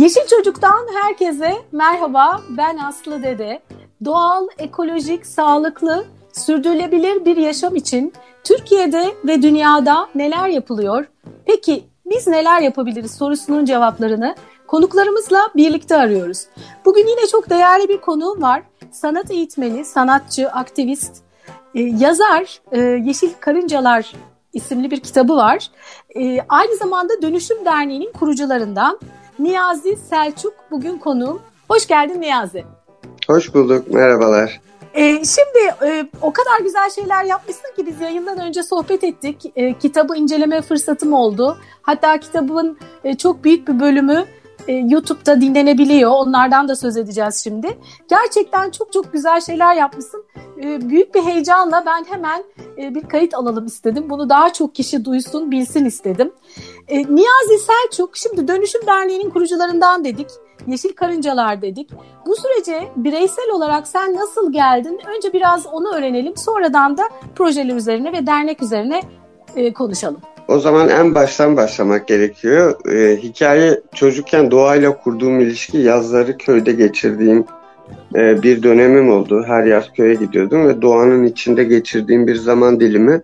Yeşil 0.00 0.26
Çocuk'tan 0.26 0.86
herkese 1.02 1.52
merhaba. 1.72 2.40
Ben 2.48 2.78
Aslı 2.78 3.22
Dede. 3.22 3.62
Doğal, 4.04 4.46
ekolojik, 4.58 5.26
sağlıklı, 5.26 6.04
sürdürülebilir 6.32 7.24
bir 7.24 7.36
yaşam 7.36 7.76
için 7.76 8.12
Türkiye'de 8.44 9.14
ve 9.24 9.42
dünyada 9.42 10.08
neler 10.14 10.48
yapılıyor? 10.48 11.06
Peki 11.44 11.84
biz 12.06 12.26
neler 12.26 12.60
yapabiliriz 12.60 13.14
sorusunun 13.14 13.64
cevaplarını 13.64 14.34
konuklarımızla 14.66 15.48
birlikte 15.56 15.96
arıyoruz. 15.96 16.46
Bugün 16.84 17.06
yine 17.06 17.26
çok 17.26 17.50
değerli 17.50 17.88
bir 17.88 18.00
konuğum 18.00 18.42
var. 18.42 18.62
Sanat 18.92 19.30
eğitmeni, 19.30 19.84
sanatçı, 19.84 20.50
aktivist, 20.50 21.16
e, 21.74 21.80
yazar 21.80 22.60
e, 22.72 22.80
Yeşil 22.80 23.30
Karıncalar 23.40 24.12
isimli 24.52 24.90
bir 24.90 25.00
kitabı 25.00 25.36
var. 25.36 25.70
E, 26.16 26.40
aynı 26.48 26.76
zamanda 26.76 27.22
Dönüşüm 27.22 27.64
Derneği'nin 27.64 28.12
kurucularından 28.12 28.98
Niyazi 29.40 29.96
Selçuk 29.96 30.54
bugün 30.70 30.98
konuğum. 30.98 31.42
Hoş 31.68 31.86
geldin 31.86 32.20
Niyazi. 32.20 32.64
Hoş 33.26 33.54
bulduk, 33.54 33.90
merhabalar. 33.90 34.60
Ee, 34.94 35.24
şimdi 35.24 35.74
e, 35.82 36.08
o 36.22 36.32
kadar 36.32 36.60
güzel 36.60 36.90
şeyler 36.90 37.24
yapmışsın 37.24 37.74
ki 37.76 37.86
biz 37.86 38.00
yayından 38.00 38.38
önce 38.40 38.62
sohbet 38.62 39.04
ettik. 39.04 39.52
E, 39.56 39.78
kitabı 39.78 40.16
inceleme 40.16 40.62
fırsatım 40.62 41.12
oldu. 41.12 41.58
Hatta 41.82 42.20
kitabın 42.20 42.78
e, 43.04 43.16
çok 43.16 43.44
büyük 43.44 43.68
bir 43.68 43.80
bölümü 43.80 44.24
e, 44.70 44.74
YouTube'da 44.74 45.40
dinlenebiliyor. 45.40 46.10
Onlardan 46.10 46.68
da 46.68 46.76
söz 46.76 46.96
edeceğiz 46.96 47.40
şimdi. 47.44 47.78
Gerçekten 48.08 48.70
çok 48.70 48.92
çok 48.92 49.12
güzel 49.12 49.40
şeyler 49.40 49.74
yapmışsın. 49.74 50.24
E, 50.62 50.88
büyük 50.88 51.14
bir 51.14 51.22
heyecanla 51.22 51.82
ben 51.86 52.04
hemen 52.04 52.44
e, 52.78 52.94
bir 52.94 53.02
kayıt 53.02 53.34
alalım 53.34 53.66
istedim. 53.66 54.10
Bunu 54.10 54.28
daha 54.28 54.52
çok 54.52 54.74
kişi 54.74 55.04
duysun, 55.04 55.50
bilsin 55.50 55.84
istedim. 55.84 56.32
E, 56.88 56.96
Niyazi 56.96 57.58
Selçuk, 57.66 58.16
şimdi 58.16 58.48
Dönüşüm 58.48 58.86
Derneği'nin 58.86 59.30
kurucularından 59.30 60.04
dedik. 60.04 60.28
Yeşil 60.66 60.92
Karıncalar 60.92 61.62
dedik. 61.62 61.90
Bu 62.26 62.36
sürece 62.36 62.88
bireysel 62.96 63.50
olarak 63.52 63.88
sen 63.88 64.14
nasıl 64.14 64.52
geldin? 64.52 65.00
Önce 65.16 65.32
biraz 65.32 65.66
onu 65.66 65.94
öğrenelim. 65.94 66.36
Sonradan 66.36 66.98
da 66.98 67.02
projeler 67.36 67.74
üzerine 67.74 68.12
ve 68.12 68.26
dernek 68.26 68.62
üzerine 68.62 69.02
e, 69.56 69.72
konuşalım. 69.72 70.20
O 70.50 70.58
zaman 70.58 70.88
en 70.88 71.14
baştan 71.14 71.56
başlamak 71.56 72.08
gerekiyor. 72.08 72.74
Ee, 72.92 73.16
hikaye 73.16 73.80
çocukken 73.94 74.50
doğayla 74.50 74.96
kurduğum 74.96 75.40
ilişki 75.40 75.78
yazları 75.78 76.38
köyde 76.38 76.72
geçirdiğim 76.72 77.44
e, 78.14 78.42
bir 78.42 78.62
dönemim 78.62 79.10
oldu. 79.10 79.44
Her 79.46 79.64
yaz 79.64 79.92
köye 79.92 80.14
gidiyordum 80.14 80.68
ve 80.68 80.82
doğanın 80.82 81.24
içinde 81.24 81.64
geçirdiğim 81.64 82.26
bir 82.26 82.36
zaman 82.36 82.80
dilimi 82.80 83.20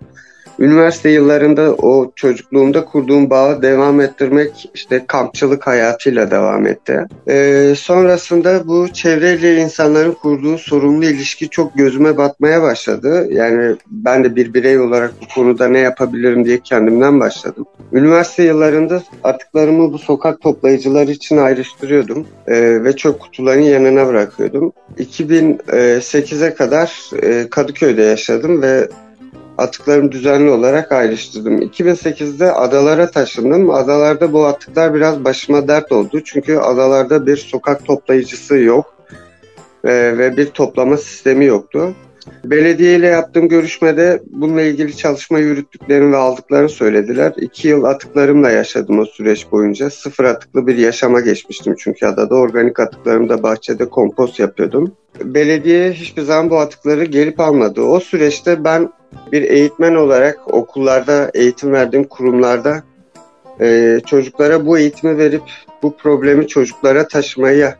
Üniversite 0.58 1.10
yıllarında 1.10 1.74
o 1.74 2.12
çocukluğumda 2.16 2.84
kurduğum 2.84 3.30
bağı 3.30 3.62
devam 3.62 4.00
ettirmek 4.00 4.70
işte 4.74 5.04
kampçılık 5.06 5.66
hayatıyla 5.66 6.30
devam 6.30 6.66
etti. 6.66 7.04
Ee, 7.28 7.74
sonrasında 7.76 8.66
bu 8.66 8.88
çevreyle 8.92 9.56
insanların 9.56 10.12
kurduğu 10.12 10.58
sorumlu 10.58 11.04
ilişki 11.04 11.48
çok 11.48 11.74
gözüme 11.74 12.16
batmaya 12.16 12.62
başladı. 12.62 13.26
Yani 13.30 13.76
ben 13.86 14.24
de 14.24 14.36
bir 14.36 14.54
birey 14.54 14.80
olarak 14.80 15.12
bu 15.22 15.34
konuda 15.34 15.68
ne 15.68 15.78
yapabilirim 15.78 16.44
diye 16.44 16.60
kendimden 16.60 17.20
başladım. 17.20 17.66
Üniversite 17.92 18.42
yıllarında 18.42 19.02
atıklarımı 19.24 19.92
bu 19.92 19.98
sokak 19.98 20.40
toplayıcılar 20.40 21.08
için 21.08 21.36
ayrıştırıyordum 21.36 22.26
ee, 22.46 22.84
ve 22.84 22.96
çöp 22.96 23.20
kutularının 23.20 23.62
yanına 23.62 24.06
bırakıyordum. 24.06 24.72
2008'e 24.98 26.54
kadar 26.54 27.10
e, 27.22 27.48
Kadıköy'de 27.50 28.02
yaşadım 28.02 28.62
ve 28.62 28.88
atıklarımı 29.58 30.12
düzenli 30.12 30.50
olarak 30.50 30.92
ayrıştırdım. 30.92 31.62
2008'de 31.62 32.52
adalara 32.52 33.10
taşındım. 33.10 33.70
Adalarda 33.70 34.32
bu 34.32 34.46
atıklar 34.46 34.94
biraz 34.94 35.24
başıma 35.24 35.68
dert 35.68 35.92
oldu. 35.92 36.20
Çünkü 36.24 36.56
adalarda 36.56 37.26
bir 37.26 37.36
sokak 37.36 37.84
toplayıcısı 37.84 38.56
yok 38.56 38.94
e, 39.84 40.18
ve 40.18 40.36
bir 40.36 40.46
toplama 40.46 40.96
sistemi 40.96 41.44
yoktu. 41.44 41.94
Belediye 42.44 42.96
ile 42.96 43.06
yaptığım 43.06 43.48
görüşmede 43.48 44.22
bununla 44.26 44.62
ilgili 44.62 44.96
çalışma 44.96 45.38
yürüttüklerini 45.38 46.12
ve 46.12 46.16
aldıklarını 46.16 46.68
söylediler. 46.68 47.32
İki 47.36 47.68
yıl 47.68 47.84
atıklarımla 47.84 48.50
yaşadım 48.50 48.98
o 48.98 49.04
süreç 49.04 49.52
boyunca. 49.52 49.90
Sıfır 49.90 50.24
atıklı 50.24 50.66
bir 50.66 50.76
yaşama 50.76 51.20
geçmiştim 51.20 51.74
çünkü 51.78 52.06
adada 52.06 52.34
organik 52.34 52.80
atıklarımı 52.80 53.28
da 53.28 53.42
bahçede 53.42 53.88
kompost 53.88 54.40
yapıyordum. 54.40 54.92
Belediye 55.24 55.92
hiçbir 55.92 56.22
zaman 56.22 56.50
bu 56.50 56.58
atıkları 56.58 57.04
gelip 57.04 57.40
almadı. 57.40 57.82
O 57.82 58.00
süreçte 58.00 58.64
ben 58.64 58.92
bir 59.32 59.42
eğitmen 59.42 59.94
olarak 59.94 60.54
okullarda, 60.54 61.30
eğitim 61.34 61.72
verdiğim 61.72 62.04
kurumlarda 62.04 62.82
e, 63.60 64.00
çocuklara 64.06 64.66
bu 64.66 64.78
eğitimi 64.78 65.18
verip 65.18 65.42
bu 65.82 65.96
problemi 65.96 66.46
çocuklara 66.46 67.08
taşımaya 67.08 67.76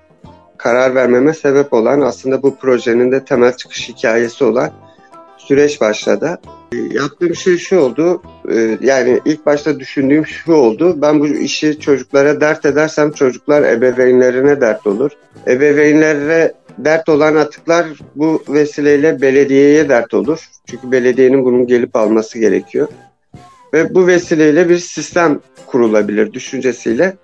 karar 0.66 0.94
vermeme 0.94 1.34
sebep 1.34 1.72
olan 1.72 2.00
aslında 2.00 2.42
bu 2.42 2.56
projenin 2.56 3.12
de 3.12 3.24
temel 3.24 3.56
çıkış 3.56 3.88
hikayesi 3.88 4.44
olan 4.44 4.70
süreç 5.38 5.80
başladı. 5.80 6.38
E, 6.72 6.76
yaptığım 6.76 7.34
şey 7.34 7.58
şu 7.58 7.78
oldu, 7.78 8.22
e, 8.50 8.78
yani 8.80 9.20
ilk 9.24 9.46
başta 9.46 9.80
düşündüğüm 9.80 10.26
şu 10.26 10.52
oldu, 10.52 11.02
ben 11.02 11.20
bu 11.20 11.26
işi 11.26 11.80
çocuklara 11.80 12.40
dert 12.40 12.66
edersem 12.66 13.12
çocuklar 13.12 13.62
ebeveynlerine 13.62 14.60
dert 14.60 14.86
olur. 14.86 15.10
Ebeveynlere 15.46 16.54
dert 16.78 17.08
olan 17.08 17.36
atıklar 17.36 17.86
bu 18.16 18.42
vesileyle 18.48 19.22
belediyeye 19.22 19.88
dert 19.88 20.14
olur. 20.14 20.48
Çünkü 20.66 20.92
belediyenin 20.92 21.44
bunun 21.44 21.66
gelip 21.66 21.96
alması 21.96 22.38
gerekiyor. 22.38 22.88
Ve 23.74 23.94
bu 23.94 24.06
vesileyle 24.06 24.68
bir 24.68 24.78
sistem 24.78 25.40
kurulabilir 25.66 26.32
düşüncesiyle 26.32 27.16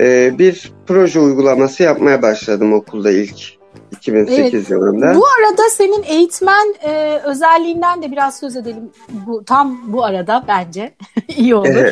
e, 0.00 0.38
bir 0.38 0.72
proje 0.86 1.20
uygulaması 1.20 1.82
yapmaya 1.82 2.22
başladım 2.22 2.72
okulda 2.72 3.10
ilk 3.10 3.62
2008 3.92 4.54
evet. 4.54 4.70
yılında. 4.70 5.14
Bu 5.14 5.24
arada 5.26 5.62
senin 5.70 6.02
eğitmen 6.02 6.74
e, 6.82 7.20
özelliğinden 7.24 8.02
de 8.02 8.12
biraz 8.12 8.38
söz 8.38 8.56
edelim. 8.56 8.90
Bu 9.26 9.44
tam 9.44 9.92
bu 9.92 10.04
arada 10.04 10.44
bence 10.48 10.94
iyi 11.36 11.54
olur. 11.54 11.86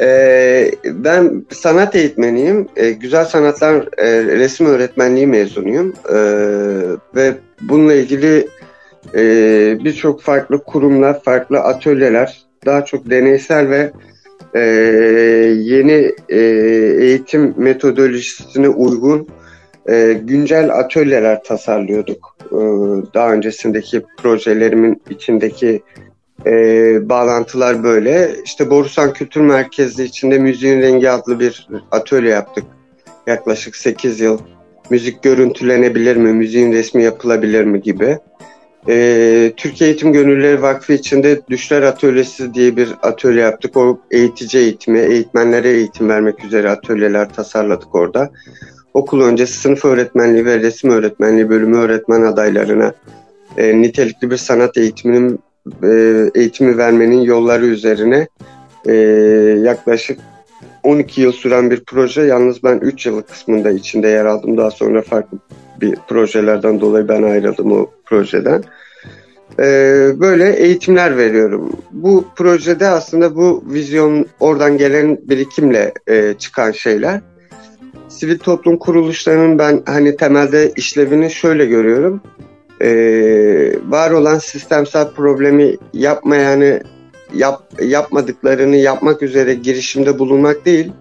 Ee, 0.00 0.70
ben 0.84 1.44
sanat 1.50 1.96
eğitmeniyim. 1.96 2.68
Ee, 2.76 2.90
güzel 2.90 3.24
sanatlar 3.24 3.88
e, 3.98 4.24
resim 4.24 4.66
öğretmenliği 4.66 5.26
mezunuyum. 5.26 5.94
Ee, 6.08 6.16
ve 7.14 7.34
bununla 7.60 7.94
ilgili 7.94 8.48
e, 9.14 9.24
birçok 9.84 10.22
farklı 10.22 10.64
kurumlar, 10.64 11.22
farklı 11.22 11.58
atölyeler, 11.58 12.42
daha 12.66 12.84
çok 12.84 13.10
deneysel 13.10 13.70
ve 13.70 13.92
e, 14.54 14.60
yeni 15.60 16.12
e, 16.28 16.40
eğitim 17.00 17.54
metodolojisine 17.56 18.68
uygun 18.68 19.28
e, 19.88 20.12
güncel 20.12 20.74
atölyeler 20.74 21.44
tasarlıyorduk. 21.44 22.36
E, 22.52 22.58
daha 23.14 23.32
öncesindeki 23.32 24.02
projelerimin 24.22 25.02
içindeki 25.10 25.82
e, 26.46 26.52
bağlantılar 27.08 27.82
böyle. 27.82 28.30
İşte 28.44 28.70
Borusan 28.70 29.12
Kültür 29.12 29.40
Merkezi 29.40 30.04
içinde 30.04 30.38
Müziğin 30.38 30.80
Rengi 30.80 31.10
adlı 31.10 31.40
bir 31.40 31.68
atölye 31.90 32.30
yaptık. 32.30 32.64
Yaklaşık 33.26 33.76
8 33.76 34.20
yıl. 34.20 34.38
Müzik 34.90 35.22
görüntülenebilir 35.22 36.16
mi, 36.16 36.32
müziğin 36.32 36.72
resmi 36.72 37.02
yapılabilir 37.02 37.64
mi 37.64 37.82
gibi. 37.82 38.18
E, 38.88 39.52
Türkiye 39.56 39.90
Eğitim 39.90 40.12
Gönülleri 40.12 40.62
Vakfı 40.62 40.92
içinde 40.92 41.40
Düşler 41.50 41.82
Atölyesi 41.82 42.54
diye 42.54 42.76
bir 42.76 42.94
atölye 43.02 43.42
yaptık. 43.42 43.76
O 43.76 44.00
eğitici 44.10 44.62
eğitimi, 44.62 44.98
eğitmenlere 44.98 45.70
eğitim 45.70 46.08
vermek 46.08 46.44
üzere 46.44 46.70
atölyeler 46.70 47.32
tasarladık 47.32 47.94
orada. 47.94 48.30
Okul 48.94 49.22
öncesi 49.22 49.52
sınıf 49.60 49.84
öğretmenliği 49.84 50.44
ve 50.44 50.58
resim 50.58 50.90
öğretmenliği 50.90 51.48
bölümü 51.48 51.76
öğretmen 51.76 52.22
adaylarına 52.22 52.92
e, 53.56 53.82
nitelikli 53.82 54.30
bir 54.30 54.36
sanat 54.36 54.76
eğitiminin 54.76 55.38
e, 55.82 56.24
eğitimi 56.34 56.78
vermenin 56.78 57.20
yolları 57.20 57.66
üzerine 57.66 58.28
e, 58.86 58.94
yaklaşık 59.62 60.20
12 60.82 61.20
yıl 61.20 61.32
süren 61.32 61.70
bir 61.70 61.84
proje. 61.84 62.22
Yalnız 62.22 62.62
ben 62.64 62.78
3 62.78 63.06
yıllık 63.06 63.28
kısmında 63.28 63.70
içinde 63.70 64.08
yer 64.08 64.24
aldım. 64.24 64.56
Daha 64.56 64.70
sonra 64.70 65.02
farklı 65.02 65.38
bir 65.80 65.96
projelerden 66.08 66.80
dolayı 66.80 67.08
ben 67.08 67.22
ayrıldım 67.22 67.72
o 67.72 67.90
projeden. 68.10 68.64
Ee, 69.58 70.20
böyle 70.20 70.56
eğitimler 70.56 71.16
veriyorum. 71.16 71.72
Bu 71.90 72.24
projede 72.36 72.86
aslında 72.86 73.36
bu 73.36 73.64
vizyon 73.66 74.26
oradan 74.40 74.78
gelen 74.78 75.18
birikimle 75.22 75.92
e, 76.06 76.34
çıkan 76.38 76.70
şeyler. 76.70 77.20
Sivil 78.08 78.38
toplum 78.38 78.78
kuruluşlarının 78.78 79.58
ben 79.58 79.82
hani 79.86 80.16
temelde 80.16 80.72
işlevini 80.76 81.30
şöyle 81.30 81.66
görüyorum 81.66 82.22
e, 82.80 82.90
var 83.88 84.10
olan 84.10 84.38
sistemsel 84.38 85.10
problemi 85.10 85.76
yapmayanı 85.92 86.82
yap, 87.34 87.62
yapmadıklarını 87.82 88.76
yapmak 88.76 89.22
üzere 89.22 89.54
girişimde 89.54 90.18
bulunmak 90.18 90.66
değil, 90.66 90.92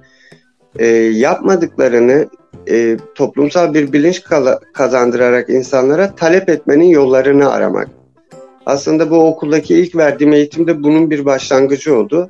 e, 0.79 0.88
yapmadıklarını 0.95 2.29
e, 2.67 2.97
toplumsal 3.15 3.73
bir 3.73 3.94
bilinç 3.94 4.23
kazandırarak 4.73 5.50
insanlara 5.50 6.15
talep 6.15 6.50
etmenin 6.50 6.89
yollarını 6.89 7.51
aramak. 7.51 7.89
Aslında 8.65 9.11
bu 9.11 9.27
okuldaki 9.27 9.75
ilk 9.75 9.95
verdiğim 9.95 10.33
eğitimde 10.33 10.83
bunun 10.83 11.11
bir 11.11 11.25
başlangıcı 11.25 11.95
oldu. 11.95 12.29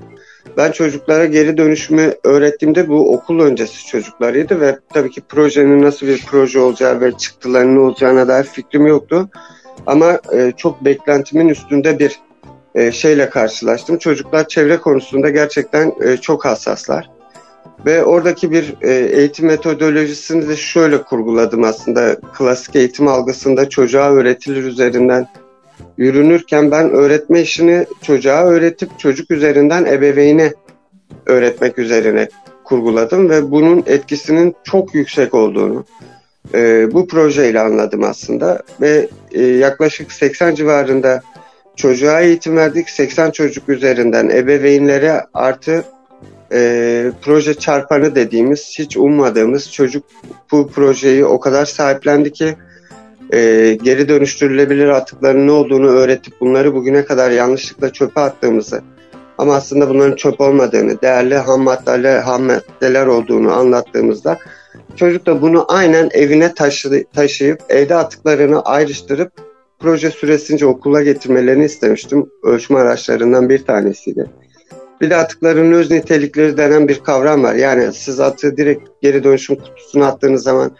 Ben 0.57 0.71
çocuklara 0.71 1.25
geri 1.25 1.57
dönüşümü 1.57 2.13
öğrettiğimde 2.23 2.87
bu 2.87 3.13
okul 3.13 3.39
öncesi 3.39 3.85
çocuklarıydı 3.87 4.61
ve 4.61 4.79
tabii 4.93 5.11
ki 5.11 5.21
projenin 5.21 5.81
nasıl 5.81 6.07
bir 6.07 6.25
proje 6.27 6.59
olacağı 6.59 7.01
ve 7.01 7.11
çıktılarının 7.11 7.77
olacağına 7.77 8.27
dair 8.27 8.43
fikrim 8.43 8.87
yoktu. 8.87 9.29
Ama 9.87 10.19
e, 10.33 10.51
çok 10.57 10.85
beklentimin 10.85 11.49
üstünde 11.49 11.99
bir 11.99 12.19
e, 12.75 12.91
şeyle 12.91 13.29
karşılaştım. 13.29 13.97
Çocuklar 13.97 14.47
çevre 14.47 14.77
konusunda 14.77 15.29
gerçekten 15.29 15.93
e, 16.01 16.17
çok 16.17 16.45
hassaslar. 16.45 17.09
Ve 17.85 18.03
oradaki 18.03 18.51
bir 18.51 18.75
e, 18.81 18.93
eğitim 18.93 19.45
metodolojisini 19.45 20.47
de 20.47 20.55
şöyle 20.55 21.01
kurguladım 21.01 21.63
aslında. 21.63 22.15
Klasik 22.37 22.75
eğitim 22.75 23.07
algısında 23.07 23.69
çocuğa 23.69 24.11
öğretilir 24.11 24.63
üzerinden 24.63 25.27
yürünürken 25.97 26.71
ben 26.71 26.91
öğretme 26.91 27.41
işini 27.41 27.85
çocuğa 28.01 28.45
öğretip 28.45 28.99
çocuk 28.99 29.31
üzerinden 29.31 29.85
ebeveyne 29.85 30.53
öğretmek 31.25 31.79
üzerine 31.79 32.29
kurguladım 32.63 33.29
ve 33.29 33.51
bunun 33.51 33.83
etkisinin 33.87 34.55
çok 34.63 34.95
yüksek 34.95 35.33
olduğunu 35.33 35.85
e, 36.53 36.91
bu 36.93 37.07
projeyle 37.07 37.59
anladım 37.59 38.03
aslında 38.03 38.63
ve 38.81 39.09
e, 39.31 39.43
yaklaşık 39.43 40.11
80 40.11 40.55
civarında 40.55 41.21
çocuğa 41.75 42.21
eğitim 42.21 42.57
verdik. 42.57 42.89
80 42.89 43.31
çocuk 43.31 43.69
üzerinden 43.69 44.29
ebeveynlere 44.29 45.21
artı 45.33 45.83
e, 46.53 47.11
proje 47.21 47.53
çarpanı 47.53 48.15
dediğimiz 48.15 48.75
hiç 48.79 48.97
ummadığımız 48.97 49.71
çocuk 49.71 50.03
bu 50.51 50.67
projeyi 50.67 51.25
o 51.25 51.39
kadar 51.39 51.65
sahiplendi 51.65 52.33
ki 52.33 52.55
e, 53.33 53.77
geri 53.83 54.09
dönüştürülebilir 54.09 54.87
atıkların 54.87 55.47
ne 55.47 55.51
olduğunu 55.51 55.87
öğretip 55.87 56.33
bunları 56.41 56.73
bugüne 56.73 57.05
kadar 57.05 57.31
yanlışlıkla 57.31 57.93
çöpe 57.93 58.21
attığımızı 58.21 58.81
ama 59.37 59.55
aslında 59.55 59.89
bunların 59.89 60.15
çöp 60.15 60.41
olmadığını, 60.41 61.01
değerli 61.01 61.37
ham 61.37 61.61
maddeler, 61.61 62.19
ham 62.19 62.43
maddeler 62.43 63.05
olduğunu 63.05 63.53
anlattığımızda 63.53 64.37
çocuk 64.95 65.25
da 65.25 65.41
bunu 65.41 65.65
aynen 65.67 66.09
evine 66.11 66.53
taşı, 66.53 67.03
taşıyıp 67.15 67.59
evde 67.69 67.95
atıklarını 67.95 68.61
ayrıştırıp 68.61 69.31
proje 69.79 70.11
süresince 70.11 70.65
okula 70.65 71.03
getirmelerini 71.03 71.65
istemiştim. 71.65 72.29
Ölçme 72.43 72.79
araçlarından 72.79 73.49
bir 73.49 73.65
tanesiydi. 73.65 74.25
Bir 75.01 75.09
de 75.09 75.15
atıkların 75.15 75.71
öz 75.71 75.91
nitelikleri 75.91 76.57
denen 76.57 76.87
bir 76.87 76.99
kavram 76.99 77.43
var. 77.43 77.55
Yani 77.55 77.93
siz 77.93 78.19
atığı 78.19 78.57
direkt 78.57 78.89
geri 79.01 79.23
dönüşüm 79.23 79.55
kutusuna 79.55 80.07
attığınız 80.07 80.43
zaman 80.43 80.71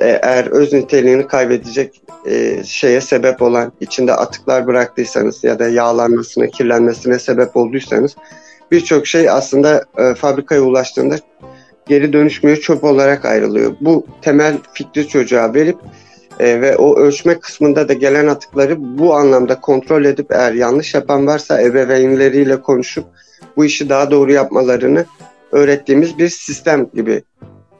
e, 0.00 0.20
eğer 0.22 0.46
öz 0.46 0.72
niteliğini 0.72 1.26
kaybedecek 1.26 2.02
e, 2.26 2.64
şeye 2.64 3.00
sebep 3.00 3.42
olan 3.42 3.72
içinde 3.80 4.14
atıklar 4.14 4.66
bıraktıysanız 4.66 5.44
ya 5.44 5.58
da 5.58 5.68
yağlanmasına, 5.68 6.46
kirlenmesine 6.46 7.18
sebep 7.18 7.56
olduysanız 7.56 8.16
birçok 8.70 9.06
şey 9.06 9.30
aslında 9.30 9.84
e, 9.98 10.14
fabrikaya 10.14 10.62
ulaştığında 10.62 11.16
geri 11.86 12.12
dönüşmüyor, 12.12 12.56
çöp 12.56 12.84
olarak 12.84 13.24
ayrılıyor. 13.24 13.76
Bu 13.80 14.06
temel 14.22 14.56
fikri 14.72 15.08
çocuğa 15.08 15.54
verip 15.54 15.76
e, 16.40 16.60
ve 16.60 16.76
o 16.76 16.98
ölçme 16.98 17.40
kısmında 17.40 17.88
da 17.88 17.92
gelen 17.92 18.26
atıkları 18.26 18.98
bu 18.98 19.14
anlamda 19.14 19.60
kontrol 19.60 20.04
edip 20.04 20.32
eğer 20.32 20.52
yanlış 20.52 20.94
yapan 20.94 21.26
varsa 21.26 21.62
ebeveynleriyle 21.62 22.62
konuşup 22.62 23.04
bu 23.58 23.64
işi 23.64 23.88
daha 23.88 24.10
doğru 24.10 24.32
yapmalarını 24.32 25.04
öğrettiğimiz 25.52 26.18
bir 26.18 26.28
sistem 26.28 26.86
gibi 26.94 27.22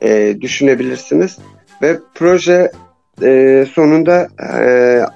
e, 0.03 0.37
düşünebilirsiniz. 0.41 1.39
Ve 1.83 1.99
proje 2.15 2.73
e, 3.23 3.67
sonunda 3.73 4.29
e, 4.59 4.63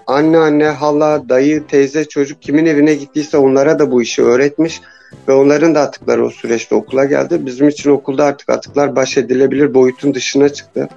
anne 0.06 0.38
anne, 0.38 0.66
hala, 0.66 1.28
dayı, 1.28 1.66
teyze, 1.66 2.04
çocuk 2.04 2.42
kimin 2.42 2.66
evine 2.66 2.94
gittiyse 2.94 3.38
onlara 3.38 3.78
da 3.78 3.90
bu 3.90 4.02
işi 4.02 4.22
öğretmiş 4.22 4.80
ve 5.28 5.32
onların 5.32 5.74
da 5.74 5.80
atıkları 5.80 6.26
o 6.26 6.30
süreçte 6.30 6.74
okula 6.74 7.04
geldi. 7.04 7.46
Bizim 7.46 7.68
için 7.68 7.90
okulda 7.90 8.24
artık 8.24 8.48
atıklar 8.48 8.96
baş 8.96 9.18
edilebilir 9.18 9.74
boyutun 9.74 10.14
dışına 10.14 10.48
çıktı. 10.48 10.88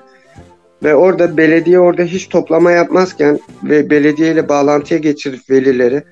Ve 0.84 0.96
orada 0.96 1.38
belediye 1.38 1.80
orada 1.80 2.04
hiç 2.04 2.30
toplama 2.30 2.72
yapmazken 2.72 3.40
ve 3.64 3.90
belediye 3.90 4.32
ile 4.32 4.50
bağlantıya 4.50 5.00
geçirip 5.00 5.50
velileri 5.50 6.04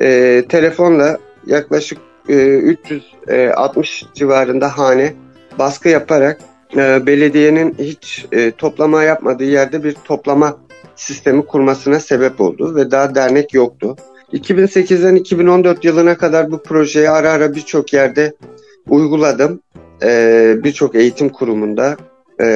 e, 0.00 0.44
telefonla 0.48 1.18
yaklaşık 1.46 2.07
360 2.28 4.04
civarında 4.14 4.78
hane 4.78 5.14
baskı 5.58 5.88
yaparak 5.88 6.40
e, 6.76 7.06
belediyenin 7.06 7.74
hiç 7.78 8.26
e, 8.32 8.50
toplama 8.50 9.02
yapmadığı 9.02 9.44
yerde 9.44 9.84
bir 9.84 9.92
toplama 9.92 10.58
sistemi 10.96 11.46
kurmasına 11.46 12.00
sebep 12.00 12.40
oldu 12.40 12.74
ve 12.74 12.90
daha 12.90 13.14
dernek 13.14 13.54
yoktu. 13.54 13.96
2008'den 14.32 15.14
2014 15.14 15.84
yılına 15.84 16.18
kadar 16.18 16.50
bu 16.50 16.62
projeyi 16.62 17.10
ara 17.10 17.30
ara 17.30 17.54
birçok 17.54 17.92
yerde 17.92 18.32
uyguladım. 18.88 19.60
E, 20.02 20.54
birçok 20.64 20.94
eğitim 20.94 21.28
kurumunda 21.28 21.96
e, 22.40 22.46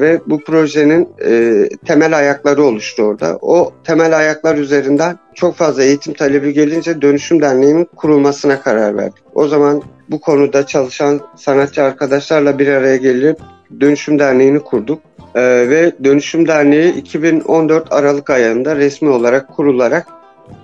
ve 0.00 0.20
bu 0.26 0.44
projenin 0.44 1.08
e, 1.24 1.68
temel 1.86 2.16
ayakları 2.16 2.62
oluştu 2.62 3.02
orada. 3.02 3.38
O 3.42 3.72
temel 3.84 4.16
ayaklar 4.16 4.56
üzerinden 4.56 5.18
çok 5.34 5.54
fazla 5.54 5.84
eğitim 5.84 6.14
talebi 6.14 6.52
gelince 6.52 7.02
Dönüşüm 7.02 7.42
Derneği'nin 7.42 7.88
kurulmasına 7.96 8.60
karar 8.60 8.96
verdik. 8.96 9.24
O 9.34 9.48
zaman 9.48 9.82
bu 10.10 10.20
konuda 10.20 10.66
çalışan 10.66 11.20
sanatçı 11.36 11.82
arkadaşlarla 11.82 12.58
bir 12.58 12.68
araya 12.68 12.96
gelip 12.96 13.38
Dönüşüm 13.80 14.18
Derneği'ni 14.18 14.60
kurduk. 14.60 15.00
Ee, 15.34 15.40
ve 15.42 15.92
Dönüşüm 16.04 16.48
Derneği 16.48 16.94
2014 16.94 17.92
Aralık 17.92 18.30
ayında 18.30 18.76
resmi 18.76 19.08
olarak 19.08 19.56
kurularak 19.56 20.06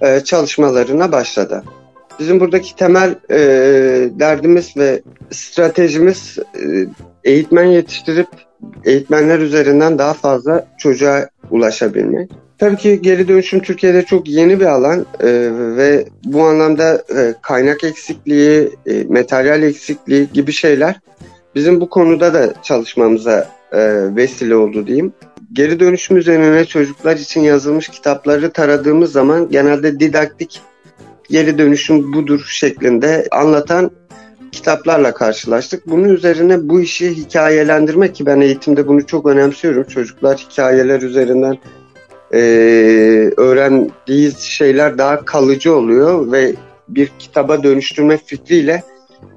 e, 0.01 0.21
çalışmalarına 0.21 1.13
başladı. 1.13 1.63
Bizim 2.21 2.41
buradaki 2.41 2.77
temel 2.77 3.15
e, 3.31 3.39
derdimiz 4.11 4.77
ve 4.77 5.03
stratejimiz 5.31 6.39
e, 6.39 6.87
eğitmen 7.25 7.65
yetiştirip 7.65 8.29
eğitmenler 8.85 9.39
üzerinden 9.39 9.99
daha 9.99 10.15
fazla 10.15 10.67
çocuğa 10.79 11.29
ulaşabilmek. 11.51 12.31
Tabii 12.59 12.77
ki 12.77 13.03
geri 13.03 13.29
dönüşüm 13.29 13.61
Türkiye'de 13.61 14.03
çok 14.03 14.29
yeni 14.29 14.61
bir 14.61 14.67
alan 14.67 15.07
e, 15.21 15.29
ve 15.77 16.05
bu 16.25 16.43
anlamda 16.43 17.05
e, 17.17 17.35
kaynak 17.43 17.85
eksikliği, 17.85 18.71
e, 18.87 19.05
materyal 19.05 19.63
eksikliği 19.63 20.29
gibi 20.33 20.53
şeyler 20.53 21.01
bizim 21.55 21.81
bu 21.81 21.89
konuda 21.89 22.35
da 22.35 22.55
çalışmamıza 22.63 23.49
e, 23.73 23.79
vesile 24.17 24.57
oldu 24.57 24.87
diyeyim. 24.87 25.13
Geri 25.53 25.81
dönüşüm 25.81 26.17
üzerine 26.17 26.65
çocuklar 26.65 27.17
için 27.17 27.41
yazılmış 27.41 27.89
kitapları 27.89 28.53
taradığımız 28.53 29.13
zaman 29.13 29.49
genelde 29.49 30.01
didaktik 30.01 30.61
geri 31.31 31.59
dönüşüm 31.59 32.13
budur 32.13 32.47
şeklinde 32.49 33.29
anlatan 33.31 33.91
kitaplarla 34.53 35.15
karşılaştık. 35.15 35.87
Bunun 35.87 36.09
üzerine 36.09 36.69
bu 36.69 36.81
işi 36.81 37.17
hikayelendirmek 37.17 38.15
ki 38.15 38.27
ben 38.27 38.41
eğitimde 38.41 38.89
bunu 38.89 39.07
çok 39.07 39.27
önemsiyorum. 39.27 39.85
Çocuklar 39.85 40.39
hikayeler 40.51 41.03
üzerinden 41.03 41.59
e, 42.33 42.39
öğrendiği 43.37 44.33
şeyler 44.39 44.99
daha 44.99 45.25
kalıcı 45.25 45.75
oluyor 45.75 46.33
ve 46.33 46.55
bir 46.89 47.13
kitaba 47.19 47.63
dönüştürme 47.63 48.19
fikriyle 48.27 48.83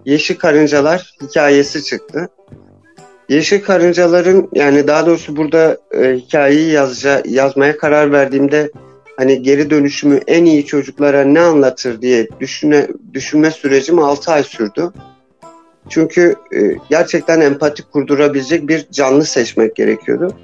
Yeşil 0.06 0.36
Karıncalar 0.36 1.14
hikayesi 1.22 1.84
çıktı. 1.84 2.30
Yeşil 3.30 3.62
Karıncaların 3.62 4.50
yani 4.54 4.88
daha 4.88 5.06
doğrusu 5.06 5.38
burada 5.38 5.78
e, 5.92 6.14
hikayeyi 6.14 6.72
yazca, 6.72 7.22
yazmaya 7.26 7.78
karar 7.78 8.12
verdiğimde 8.12 8.72
hani 9.18 9.42
geri 9.42 9.70
dönüşümü 9.70 10.20
en 10.28 10.46
iyi 10.46 10.66
çocuklara 10.66 11.24
ne 11.24 11.40
anlatır 11.40 12.02
diye 12.02 12.28
düşüne, 12.40 12.88
düşünme 13.14 13.52
sürecim 13.52 14.00
6 14.00 14.32
ay 14.32 14.44
sürdü. 14.44 14.92
Çünkü 15.90 16.36
e, 16.56 16.60
gerçekten 16.90 17.42
empati 17.42 17.84
kurdurabilecek 17.84 18.68
bir 18.68 18.88
canlı 18.92 19.26
seçmek 19.26 19.76
gerekiyordu. 19.76 20.36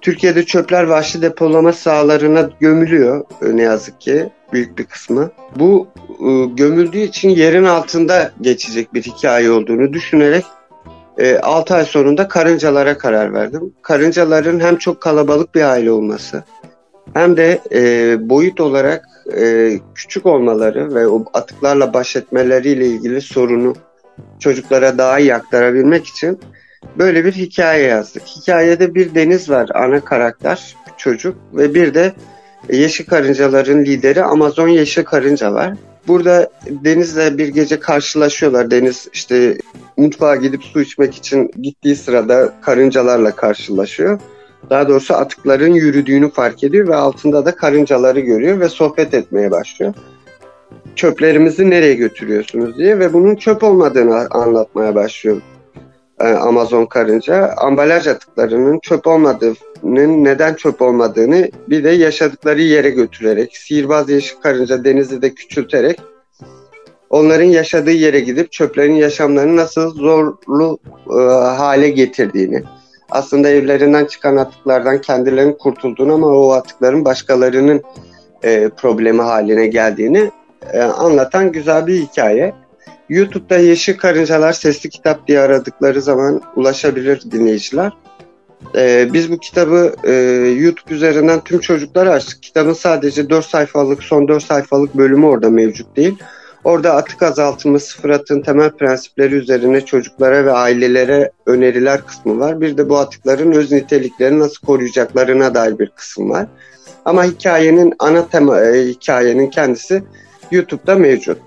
Türkiye'de 0.00 0.44
çöpler 0.44 0.84
vahşi 0.84 1.22
depolama 1.22 1.72
sahalarına 1.72 2.50
gömülüyor 2.60 3.24
e, 3.42 3.56
ne 3.56 3.62
yazık 3.62 4.00
ki 4.00 4.28
büyük 4.52 4.78
bir 4.78 4.84
kısmı. 4.84 5.30
Bu 5.56 5.88
e, 6.08 6.54
gömüldüğü 6.54 6.98
için 6.98 7.28
yerin 7.28 7.64
altında 7.64 8.32
geçecek 8.40 8.94
bir 8.94 9.02
hikaye 9.02 9.50
olduğunu 9.50 9.92
düşünerek 9.92 10.44
e, 11.18 11.38
6 11.38 11.74
ay 11.74 11.84
sonunda 11.84 12.28
karıncalara 12.28 12.98
karar 12.98 13.32
verdim. 13.32 13.74
Karıncaların 13.82 14.60
hem 14.60 14.76
çok 14.76 15.00
kalabalık 15.00 15.54
bir 15.54 15.62
aile 15.62 15.90
olması 15.90 16.44
hem 17.14 17.36
de 17.36 17.60
e, 17.72 18.16
boyut 18.28 18.60
olarak 18.60 19.04
e, 19.36 19.72
küçük 19.94 20.26
olmaları 20.26 20.94
ve 20.94 21.08
o 21.08 21.24
atıklarla 21.34 21.94
baş 21.94 22.16
etmeleriyle 22.16 22.86
ilgili 22.86 23.20
sorunu 23.20 23.74
çocuklara 24.38 24.98
daha 24.98 25.18
iyi 25.18 25.34
aktarabilmek 25.34 26.06
için 26.06 26.40
böyle 26.98 27.24
bir 27.24 27.32
hikaye 27.32 27.86
yazdık. 27.86 28.22
Hikayede 28.22 28.94
bir 28.94 29.14
deniz 29.14 29.50
var 29.50 29.68
ana 29.74 30.00
karakter 30.00 30.76
çocuk 30.96 31.36
ve 31.52 31.74
bir 31.74 31.94
de 31.94 32.12
yeşil 32.70 33.06
karıncaların 33.06 33.84
lideri 33.84 34.22
Amazon 34.22 34.68
yeşil 34.68 35.04
karınca 35.04 35.52
var. 35.52 35.74
Burada 36.08 36.50
Deniz'le 36.66 37.38
bir 37.38 37.48
gece 37.48 37.80
karşılaşıyorlar. 37.80 38.70
Deniz 38.70 39.08
işte 39.12 39.58
mutfağa 39.96 40.36
gidip 40.36 40.64
su 40.64 40.80
içmek 40.80 41.14
için 41.14 41.50
gittiği 41.62 41.96
sırada 41.96 42.52
karıncalarla 42.62 43.36
karşılaşıyor. 43.36 44.20
Daha 44.70 44.88
doğrusu 44.88 45.14
atıkların 45.14 45.74
yürüdüğünü 45.74 46.30
fark 46.30 46.64
ediyor 46.64 46.88
ve 46.88 46.96
altında 46.96 47.44
da 47.44 47.56
karıncaları 47.56 48.20
görüyor 48.20 48.60
ve 48.60 48.68
sohbet 48.68 49.14
etmeye 49.14 49.50
başlıyor. 49.50 49.94
çöplerimizi 50.96 51.70
nereye 51.70 51.94
götürüyorsunuz 51.94 52.78
diye 52.78 52.98
ve 52.98 53.12
bunun 53.12 53.36
çöp 53.36 53.64
olmadığını 53.64 54.28
anlatmaya 54.30 54.94
başlıyor 54.94 55.36
e, 56.20 56.24
Amazon 56.24 56.86
karınca. 56.86 57.54
Ambalaj 57.56 58.06
atıklarının 58.06 58.78
çöp 58.78 59.06
olmadığının 59.06 60.24
neden 60.24 60.54
çöp 60.54 60.82
olmadığını 60.82 61.50
bir 61.68 61.84
de 61.84 61.90
yaşadıkları 61.90 62.62
yere 62.62 62.90
götürerek 62.90 63.56
sihirbaz 63.56 64.10
yeşil 64.10 64.36
karınca 64.36 64.84
denizi 64.84 65.22
de 65.22 65.34
küçülterek 65.34 66.00
onların 67.10 67.44
yaşadığı 67.44 67.90
yere 67.90 68.20
gidip 68.20 68.52
çöplerin 68.52 68.94
yaşamlarını 68.94 69.56
nasıl 69.56 69.90
zorlu 69.90 70.78
e, 71.10 71.22
hale 71.56 71.88
getirdiğini 71.88 72.62
aslında 73.12 73.48
evlerinden 73.48 74.04
çıkan 74.04 74.36
atıklardan 74.36 75.00
kendilerinin 75.00 75.52
kurtulduğunu 75.52 76.14
ama 76.14 76.26
o 76.26 76.50
atıkların 76.50 77.04
başkalarının 77.04 77.82
e, 78.42 78.68
problemi 78.68 79.22
haline 79.22 79.66
geldiğini 79.66 80.30
e, 80.72 80.80
anlatan 80.80 81.52
güzel 81.52 81.86
bir 81.86 82.00
hikaye. 82.00 82.54
YouTube'da 83.08 83.58
Yeşil 83.58 83.96
Karıncalar 83.96 84.52
Sesli 84.52 84.90
Kitap 84.90 85.28
diye 85.28 85.40
aradıkları 85.40 86.02
zaman 86.02 86.42
ulaşabilir 86.56 87.22
dinleyiciler. 87.30 87.92
E, 88.76 89.08
biz 89.12 89.30
bu 89.30 89.38
kitabı 89.38 89.94
e, 90.04 90.12
YouTube 90.58 90.94
üzerinden 90.94 91.40
tüm 91.40 91.60
çocuklara 91.60 92.10
açtık. 92.10 92.42
Kitabın 92.42 92.72
sadece 92.72 93.30
4 93.30 93.44
sayfalık, 93.44 94.02
son 94.02 94.28
4 94.28 94.44
sayfalık 94.44 94.94
bölümü 94.96 95.26
orada 95.26 95.50
mevcut 95.50 95.96
değil. 95.96 96.18
Orada 96.64 96.94
atık 96.94 97.22
azaltımı, 97.22 97.80
sıfır 97.80 98.10
atığın 98.10 98.40
temel 98.40 98.70
prensipleri 98.70 99.34
üzerine 99.34 99.80
çocuklara 99.80 100.44
ve 100.44 100.52
ailelere 100.52 101.30
öneriler 101.46 102.06
kısmı 102.06 102.40
var. 102.40 102.60
Bir 102.60 102.76
de 102.76 102.88
bu 102.88 102.98
atıkların 102.98 103.52
öz 103.52 103.72
niteliklerini 103.72 104.38
nasıl 104.38 104.66
koruyacaklarına 104.66 105.54
dair 105.54 105.78
bir 105.78 105.88
kısım 105.88 106.30
var. 106.30 106.46
Ama 107.04 107.24
hikayenin 107.24 107.94
ana 107.98 108.26
tema, 108.26 108.60
e, 108.60 108.86
hikayenin 108.86 109.50
kendisi 109.50 110.02
YouTube'da 110.50 110.94
mevcut. 110.94 111.38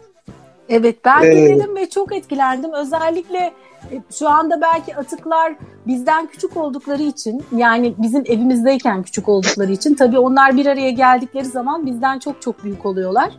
Evet 0.70 0.96
ben 1.06 1.24
ee, 1.24 1.32
dinledim 1.32 1.76
ve 1.76 1.90
çok 1.90 2.16
etkilendim. 2.16 2.74
Özellikle 2.74 3.54
e, 3.92 4.02
şu 4.20 4.30
anda 4.30 4.62
belki 4.62 4.96
atıklar 4.96 5.56
bizden 5.88 6.28
küçük 6.28 6.58
oldukları 6.58 7.04
için 7.04 7.44
yani 7.58 7.94
bizim 7.98 8.24
evimizdeyken 8.26 9.04
küçük 9.04 9.30
oldukları 9.30 9.72
için 9.72 9.96
tabii 9.96 10.20
onlar 10.20 10.58
bir 10.58 10.66
araya 10.66 10.92
geldikleri 10.92 11.46
zaman 11.46 11.86
bizden 11.86 12.20
çok 12.20 12.42
çok 12.42 12.64
büyük 12.64 12.86
oluyorlar. 12.86 13.32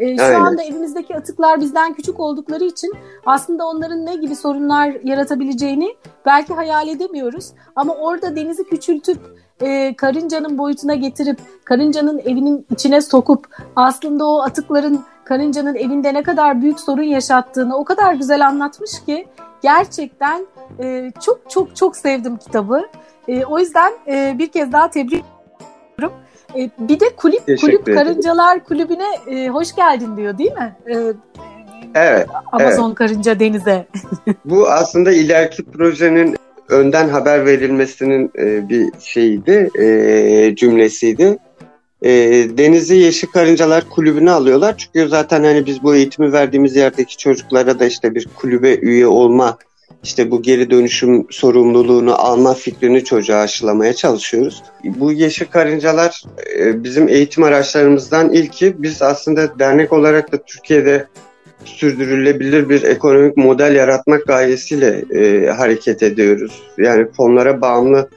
Ee, 0.00 0.16
şu 0.16 0.22
Aynen. 0.22 0.40
anda 0.40 0.62
evimizdeki 0.62 1.16
atıklar 1.16 1.60
bizden 1.60 1.94
küçük 1.94 2.20
oldukları 2.20 2.64
için 2.64 2.92
aslında 3.26 3.66
onların 3.66 4.06
ne 4.06 4.14
gibi 4.16 4.36
sorunlar 4.36 4.96
yaratabileceğini 5.04 5.96
belki 6.26 6.54
hayal 6.54 6.88
edemiyoruz. 6.88 7.52
Ama 7.76 7.94
orada 7.94 8.36
denizi 8.36 8.64
küçültüp 8.64 9.18
e, 9.60 9.94
karıncanın 9.96 10.58
boyutuna 10.58 10.94
getirip 10.94 11.38
karıncanın 11.64 12.18
evinin 12.18 12.66
içine 12.70 13.00
sokup 13.00 13.46
aslında 13.76 14.26
o 14.26 14.40
atıkların 14.42 15.00
karıncanın 15.24 15.74
evinde 15.74 16.14
ne 16.14 16.22
kadar 16.22 16.62
büyük 16.62 16.80
sorun 16.80 17.02
yaşattığını 17.02 17.76
o 17.76 17.84
kadar 17.84 18.14
güzel 18.14 18.46
anlatmış 18.46 18.90
ki 19.06 19.26
gerçekten 19.62 20.46
e, 20.80 21.12
çok 21.20 21.50
çok 21.50 21.76
çok 21.76 21.96
sevdim 21.96 22.36
kitabı. 22.36 22.82
E, 23.28 23.44
o 23.44 23.58
yüzden 23.58 23.92
e, 24.06 24.38
bir 24.38 24.48
kez 24.48 24.72
daha 24.72 24.90
tebrik. 24.90 25.24
E, 26.56 26.70
bir 26.78 27.00
de 27.00 27.16
kulüp 27.16 27.60
kulüp 27.60 27.86
Karıncalar 27.86 28.64
Kulübü'ne 28.64 29.36
e, 29.36 29.48
hoş 29.48 29.74
geldin 29.74 30.16
diyor 30.16 30.38
değil 30.38 30.52
mi? 30.52 30.76
E, 30.86 30.94
evet. 31.94 32.26
Amazon 32.52 32.86
evet. 32.86 32.98
Karınca 32.98 33.40
Denize. 33.40 33.86
Bu 34.44 34.68
aslında 34.68 35.12
ileriki 35.12 35.64
projenin 35.64 36.36
önden 36.68 37.08
haber 37.08 37.46
verilmesinin 37.46 38.32
e, 38.38 38.68
bir 38.68 38.90
şeyiydi, 39.00 39.70
e, 39.78 40.56
cümlesiydi. 40.56 41.38
E, 42.02 42.10
Denizli 42.58 42.96
Yeşil 42.96 43.28
Karıncalar 43.28 43.88
Kulübü'ne 43.90 44.30
alıyorlar. 44.30 44.74
Çünkü 44.78 45.08
zaten 45.08 45.44
hani 45.44 45.66
biz 45.66 45.82
bu 45.82 45.94
eğitimi 45.94 46.32
verdiğimiz 46.32 46.76
yerdeki 46.76 47.16
çocuklara 47.16 47.78
da 47.78 47.86
işte 47.86 48.14
bir 48.14 48.28
kulübe 48.36 48.74
üye 48.74 49.06
olma, 49.06 49.58
işte 50.02 50.30
bu 50.30 50.42
geri 50.42 50.70
dönüşüm 50.70 51.26
sorumluluğunu 51.30 52.14
alma 52.14 52.54
fikrini 52.54 53.04
çocuğa 53.04 53.40
aşılamaya 53.40 53.92
çalışıyoruz. 53.94 54.62
Bu 54.84 55.12
Yeşil 55.12 55.46
Karıncalar 55.46 56.22
e, 56.58 56.84
bizim 56.84 57.08
eğitim 57.08 57.42
araçlarımızdan 57.42 58.32
ilki. 58.32 58.82
Biz 58.82 59.02
aslında 59.02 59.58
dernek 59.58 59.92
olarak 59.92 60.32
da 60.32 60.42
Türkiye'de 60.42 61.06
sürdürülebilir 61.64 62.68
bir 62.68 62.82
ekonomik 62.82 63.36
model 63.36 63.74
yaratmak 63.74 64.26
gayesiyle 64.26 65.04
e, 65.14 65.50
hareket 65.50 66.02
ediyoruz. 66.02 66.62
Yani 66.78 67.06
fonlara 67.16 67.60
bağımlı 67.60 68.08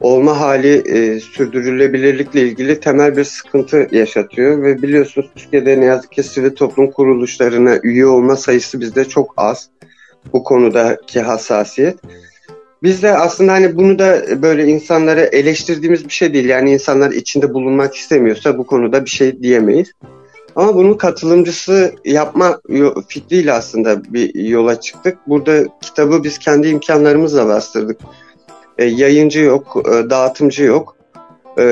olma 0.00 0.40
hali 0.40 0.74
e, 0.74 1.20
sürdürülebilirlikle 1.20 2.42
ilgili 2.42 2.80
temel 2.80 3.16
bir 3.16 3.24
sıkıntı 3.24 3.88
yaşatıyor 3.92 4.62
ve 4.62 4.82
biliyorsunuz 4.82 5.30
Türkiye'de 5.36 5.80
ne 5.80 5.84
yazık 5.84 6.12
ki 6.12 6.22
sivil 6.22 6.50
toplum 6.50 6.90
kuruluşlarına 6.90 7.78
üye 7.82 8.06
olma 8.06 8.36
sayısı 8.36 8.80
bizde 8.80 9.04
çok 9.04 9.34
az 9.36 9.68
bu 10.32 10.44
konudaki 10.44 11.20
hassasiyet. 11.20 11.98
Biz 12.82 13.02
de 13.02 13.16
aslında 13.16 13.52
hani 13.52 13.76
bunu 13.76 13.98
da 13.98 14.42
böyle 14.42 14.66
insanlara 14.66 15.20
eleştirdiğimiz 15.20 16.04
bir 16.04 16.12
şey 16.12 16.34
değil. 16.34 16.48
Yani 16.48 16.72
insanlar 16.72 17.10
içinde 17.10 17.54
bulunmak 17.54 17.94
istemiyorsa 17.94 18.58
bu 18.58 18.66
konuda 18.66 19.04
bir 19.04 19.10
şey 19.10 19.42
diyemeyiz. 19.42 19.92
Ama 20.56 20.74
bunun 20.74 20.94
katılımcısı 20.94 21.94
yapma 22.04 22.60
fikriyle 23.08 23.52
aslında 23.52 24.14
bir 24.14 24.34
yola 24.34 24.80
çıktık. 24.80 25.18
Burada 25.26 25.64
kitabı 25.80 26.24
biz 26.24 26.38
kendi 26.38 26.68
imkanlarımızla 26.68 27.48
bastırdık. 27.48 28.00
E, 28.78 28.84
yayıncı 28.84 29.40
yok, 29.40 29.82
e, 29.88 30.10
dağıtımcı 30.10 30.64
yok. 30.64 30.96
E, 31.56 31.64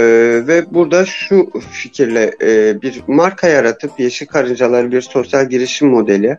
ve 0.46 0.74
burada 0.74 1.04
şu 1.04 1.50
fikirle 1.70 2.34
e, 2.42 2.82
bir 2.82 3.02
marka 3.06 3.48
yaratıp 3.48 4.00
Yeşil 4.00 4.26
Karıncalar 4.26 4.92
bir 4.92 5.00
sosyal 5.00 5.48
girişim 5.48 5.88
modeli. 5.88 6.38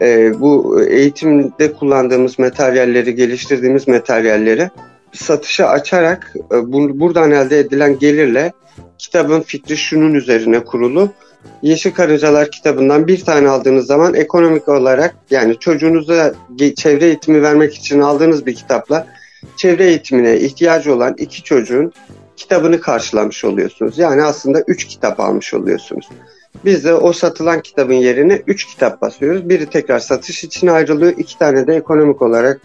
E, 0.00 0.40
bu 0.40 0.82
eğitimde 0.82 1.72
kullandığımız 1.72 2.38
materyalleri, 2.38 3.14
geliştirdiğimiz 3.14 3.88
materyalleri 3.88 4.70
satışa 5.12 5.66
açarak 5.66 6.34
e, 6.52 6.72
bu, 6.72 7.00
buradan 7.00 7.30
elde 7.30 7.58
edilen 7.58 7.98
gelirle 7.98 8.52
kitabın 8.98 9.40
fikri 9.40 9.76
şunun 9.76 10.14
üzerine 10.14 10.64
kurulu 10.64 11.10
Yeşil 11.62 11.90
Karıncalar 11.90 12.50
kitabından 12.50 13.06
bir 13.06 13.24
tane 13.24 13.48
aldığınız 13.48 13.86
zaman 13.86 14.14
ekonomik 14.14 14.68
olarak 14.68 15.16
yani 15.30 15.58
çocuğunuza 15.58 16.34
çevre 16.76 17.04
eğitimi 17.04 17.42
vermek 17.42 17.74
için 17.74 18.00
aldığınız 18.00 18.46
bir 18.46 18.54
kitapla 18.54 19.06
çevre 19.56 19.84
eğitimine 19.84 20.36
ihtiyacı 20.36 20.94
olan 20.94 21.14
iki 21.18 21.42
çocuğun 21.42 21.92
kitabını 22.36 22.80
karşılamış 22.80 23.44
oluyorsunuz. 23.44 23.98
Yani 23.98 24.22
aslında 24.22 24.60
üç 24.66 24.84
kitap 24.84 25.20
almış 25.20 25.54
oluyorsunuz. 25.54 26.08
Biz 26.64 26.84
de 26.84 26.94
o 26.94 27.12
satılan 27.12 27.60
kitabın 27.60 27.94
yerine 27.94 28.42
üç 28.46 28.64
kitap 28.64 29.00
basıyoruz. 29.02 29.48
Biri 29.48 29.66
tekrar 29.66 29.98
satış 29.98 30.44
için 30.44 30.66
ayrılıyor. 30.66 31.12
iki 31.16 31.38
tane 31.38 31.66
de 31.66 31.74
ekonomik 31.74 32.22
olarak 32.22 32.60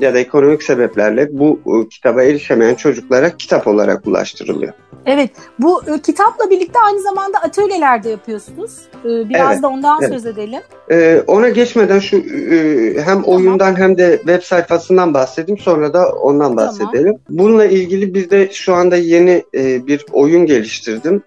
ya 0.00 0.14
da 0.14 0.18
ekonomik 0.18 0.62
sebeplerle 0.62 1.28
bu 1.38 1.60
e, 1.66 1.88
kitaba 1.88 2.22
erişemeyen 2.22 2.74
çocuklara 2.74 3.36
kitap 3.36 3.66
olarak 3.66 4.06
ulaştırılıyor. 4.06 4.72
Evet, 5.06 5.30
bu 5.58 5.82
e, 5.82 6.00
kitapla 6.00 6.50
birlikte 6.50 6.78
aynı 6.78 7.02
zamanda 7.02 7.38
atölyeler 7.38 8.04
de 8.04 8.10
yapıyorsunuz. 8.10 8.78
E, 9.04 9.28
biraz 9.28 9.52
evet, 9.52 9.62
da 9.62 9.68
ondan 9.68 9.98
evet. 10.02 10.12
söz 10.12 10.26
edelim. 10.26 10.60
E, 10.90 11.22
ona 11.26 11.48
geçmeden 11.48 11.98
şu 11.98 12.16
e, 12.16 12.94
hem 12.96 13.04
tamam. 13.04 13.24
oyundan 13.24 13.78
hem 13.78 13.98
de 13.98 14.16
web 14.16 14.42
sayfasından 14.42 15.14
bahsedeyim, 15.14 15.58
sonra 15.58 15.92
da 15.92 16.12
ondan 16.12 16.56
bahsedelim. 16.56 17.04
Tamam. 17.04 17.20
Bununla 17.28 17.64
ilgili 17.66 18.14
biz 18.14 18.30
de 18.30 18.50
şu 18.52 18.74
anda 18.74 18.96
yeni 18.96 19.44
e, 19.54 19.86
bir 19.86 20.06
oyun 20.12 20.46
geliştirdim. 20.46 21.22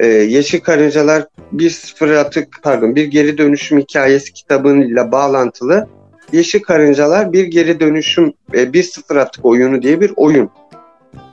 E, 0.00 0.06
Yeşil 0.06 0.60
Karıncalar 0.60 1.26
bir 1.52 1.70
sıfır 1.70 2.10
atık, 2.10 2.48
pardon 2.62 2.96
bir 2.96 3.04
geri 3.04 3.38
dönüşüm 3.38 3.78
hikayesi 3.78 4.32
kitabıyla 4.32 5.12
bağlantılı 5.12 5.88
Yeşil 6.32 6.60
Karıncalar 6.60 7.32
bir 7.32 7.44
geri 7.44 7.80
dönüşüm, 7.80 8.32
e, 8.54 8.72
bir 8.72 8.82
sıfır 8.82 9.16
atık 9.16 9.44
oyunu 9.44 9.82
diye 9.82 10.00
bir 10.00 10.12
oyun 10.16 10.50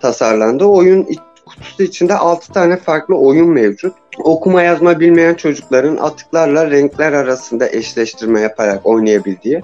tasarlandı. 0.02 0.66
Oyun 0.66 1.08
kutusu 1.46 1.84
içinde 1.84 2.14
6 2.14 2.54
tane 2.54 2.78
farklı 2.78 3.16
oyun 3.16 3.50
mevcut. 3.50 3.94
Okuma 4.24 4.62
yazma 4.62 5.00
bilmeyen 5.00 5.34
çocukların 5.34 5.98
atıklarla 5.98 6.72
renkler 6.72 7.14
arasında 7.14 7.70
eşleştirme 7.70 8.42
yaparak 8.42 8.86
oynayabildiği, 8.86 9.62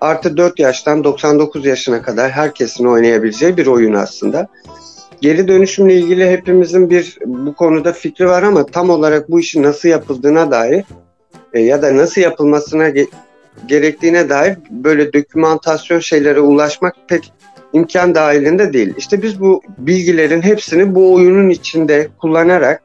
artı 0.00 0.36
4 0.36 0.58
yaştan 0.58 1.04
99 1.04 1.66
yaşına 1.66 2.02
kadar 2.02 2.30
herkesin 2.30 2.84
oynayabileceği 2.84 3.56
bir 3.56 3.66
oyun 3.66 3.94
aslında. 3.94 4.48
Geri 5.20 5.48
dönüşümle 5.48 5.94
ilgili 5.94 6.30
hepimizin 6.30 6.90
bir 6.90 7.18
bu 7.26 7.54
konuda 7.54 7.92
fikri 7.92 8.26
var 8.26 8.42
ama 8.42 8.66
tam 8.66 8.90
olarak 8.90 9.30
bu 9.30 9.40
işin 9.40 9.62
nasıl 9.62 9.88
yapıldığına 9.88 10.50
dair 10.50 10.84
e, 11.52 11.60
ya 11.60 11.82
da 11.82 11.96
nasıl 11.96 12.20
yapılmasına 12.20 12.88
ge- 12.88 13.08
gerektiğine 13.66 14.28
dair 14.28 14.56
böyle 14.70 15.12
dokümantasyon 15.12 16.00
şeylere 16.00 16.40
ulaşmak 16.40 16.94
pek 17.08 17.32
imkan 17.72 18.14
dahilinde 18.14 18.72
değil. 18.72 18.94
İşte 18.98 19.22
biz 19.22 19.40
bu 19.40 19.62
bilgilerin 19.78 20.42
hepsini 20.42 20.94
bu 20.94 21.14
oyunun 21.14 21.50
içinde 21.50 22.08
kullanarak 22.20 22.82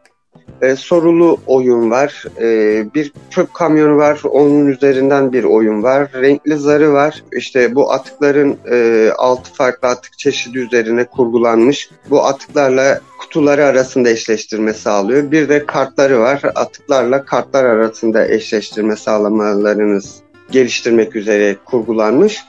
e, 0.62 0.76
sorulu 0.76 1.38
oyun 1.48 1.92
var, 1.92 2.24
e, 2.42 2.48
bir 2.94 3.12
çöp 3.30 3.54
kamyonu 3.54 3.98
var, 3.98 4.22
onun 4.24 4.68
üzerinden 4.68 5.34
bir 5.34 5.44
oyun 5.44 5.84
var, 5.84 6.12
renkli 6.14 6.58
zarı 6.58 6.94
var. 6.94 7.24
İşte 7.38 7.76
bu 7.76 7.92
atıkların 7.92 8.58
e, 8.72 9.10
altı 9.18 9.54
farklı 9.54 9.88
atık 9.88 10.18
çeşidi 10.18 10.60
üzerine 10.60 11.06
kurgulanmış. 11.06 11.90
Bu 12.10 12.26
atıklarla 12.26 13.02
kutuları 13.20 13.66
arasında 13.66 14.10
eşleştirme 14.10 14.74
sağlıyor. 14.74 15.32
Bir 15.32 15.50
de 15.50 15.66
kartları 15.66 16.20
var. 16.20 16.42
Atıklarla 16.56 17.26
kartlar 17.26 17.66
arasında 17.66 18.28
eşleştirme 18.28 18.96
sağlamalarınız 18.96 20.16
geliştirmek 20.52 21.16
üzere 21.16 21.56
kurgulanmış 21.66 22.44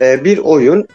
e, 0.00 0.24
bir 0.24 0.38
oyun. 0.38 0.86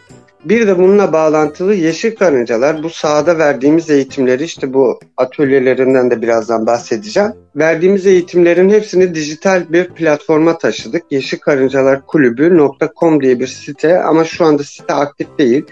Bir 0.44 0.66
de 0.66 0.78
bununla 0.78 1.12
bağlantılı 1.12 1.74
Yeşil 1.74 2.16
Karıncalar 2.16 2.82
bu 2.82 2.90
sahada 2.90 3.38
verdiğimiz 3.38 3.90
eğitimleri 3.90 4.44
işte 4.44 4.72
bu 4.72 5.00
atölyelerinden 5.16 6.10
de 6.10 6.22
birazdan 6.22 6.66
bahsedeceğim. 6.66 7.32
Verdiğimiz 7.56 8.06
eğitimlerin 8.06 8.70
hepsini 8.70 9.14
dijital 9.14 9.72
bir 9.72 9.88
platforma 9.88 10.58
taşıdık. 10.58 11.02
Yeşil 11.10 11.38
Karıncalar 11.38 12.06
Kulübü.com 12.06 13.22
diye 13.22 13.40
bir 13.40 13.46
site 13.46 14.02
ama 14.02 14.24
şu 14.24 14.44
anda 14.44 14.62
site 14.62 14.94
aktif 14.94 15.38
değil. 15.38 15.64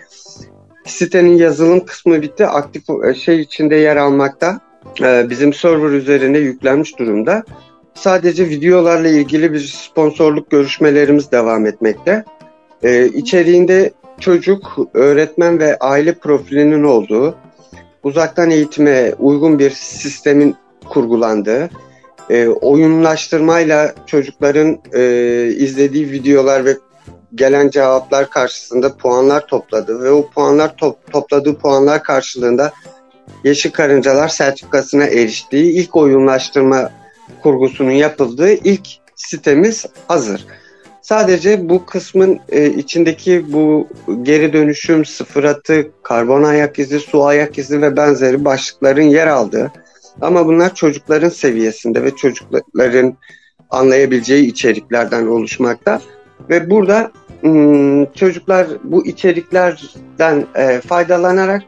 Sitenin 0.86 1.36
yazılım 1.36 1.86
kısmı 1.86 2.22
bitti. 2.22 2.46
Aktif 2.46 2.82
e, 3.04 3.14
şey 3.14 3.40
içinde 3.40 3.76
yer 3.76 3.96
almakta. 3.96 4.60
E, 5.02 5.30
bizim 5.30 5.52
server 5.52 5.90
üzerine 5.90 6.38
yüklenmiş 6.38 6.98
durumda. 6.98 7.42
Sadece 7.94 8.48
videolarla 8.48 9.08
ilgili 9.08 9.52
bir 9.52 9.60
sponsorluk 9.60 10.50
görüşmelerimiz 10.50 11.32
devam 11.32 11.66
etmekte. 11.66 12.24
Ee, 12.82 13.06
içeriğinde 13.06 13.92
çocuk, 14.20 14.78
öğretmen 14.94 15.58
ve 15.58 15.78
aile 15.78 16.14
profilinin 16.14 16.84
olduğu, 16.84 17.34
uzaktan 18.02 18.50
eğitime 18.50 19.14
uygun 19.18 19.58
bir 19.58 19.70
sistemin 19.70 20.56
kurgulandığı, 20.88 21.70
e, 22.30 22.48
oyunlaştırmayla 22.48 23.94
çocukların 24.06 24.78
e, 24.92 25.02
izlediği 25.46 26.10
videolar 26.10 26.64
ve 26.64 26.76
gelen 27.34 27.70
cevaplar 27.70 28.30
karşısında 28.30 28.96
puanlar 28.96 29.46
topladı 29.46 30.02
ve 30.02 30.10
o 30.10 30.30
puanlar 30.30 30.76
top, 30.76 31.12
topladığı 31.12 31.58
puanlar 31.58 32.02
karşılığında 32.02 32.72
Yeşil 33.44 33.70
Karıncalar 33.70 34.28
sertifikasına 34.28 35.04
eriştiği 35.04 35.72
ilk 35.72 35.96
oyunlaştırma 35.96 36.90
kurgusunun 37.42 37.90
yapıldığı 37.90 38.52
ilk 38.52 38.88
sitemiz 39.16 39.86
hazır. 40.08 40.46
Sadece 41.08 41.68
bu 41.68 41.86
kısmın 41.86 42.38
e, 42.48 42.66
içindeki 42.66 43.52
bu 43.52 43.88
geri 44.22 44.52
dönüşüm, 44.52 45.04
sıfır 45.04 45.44
atı, 45.44 45.90
karbon 46.02 46.42
ayak 46.42 46.78
izi, 46.78 47.00
su 47.00 47.24
ayak 47.24 47.58
izi 47.58 47.82
ve 47.82 47.96
benzeri 47.96 48.44
başlıkların 48.44 49.02
yer 49.02 49.26
aldığı 49.26 49.72
ama 50.20 50.46
bunlar 50.46 50.74
çocukların 50.74 51.28
seviyesinde 51.28 52.02
ve 52.02 52.16
çocukların 52.16 53.16
anlayabileceği 53.70 54.46
içeriklerden 54.46 55.26
oluşmakta. 55.26 56.00
Ve 56.50 56.70
burada 56.70 57.12
hmm, 57.40 58.12
çocuklar 58.12 58.66
bu 58.84 59.06
içeriklerden 59.06 60.46
e, 60.54 60.80
faydalanarak 60.80 61.62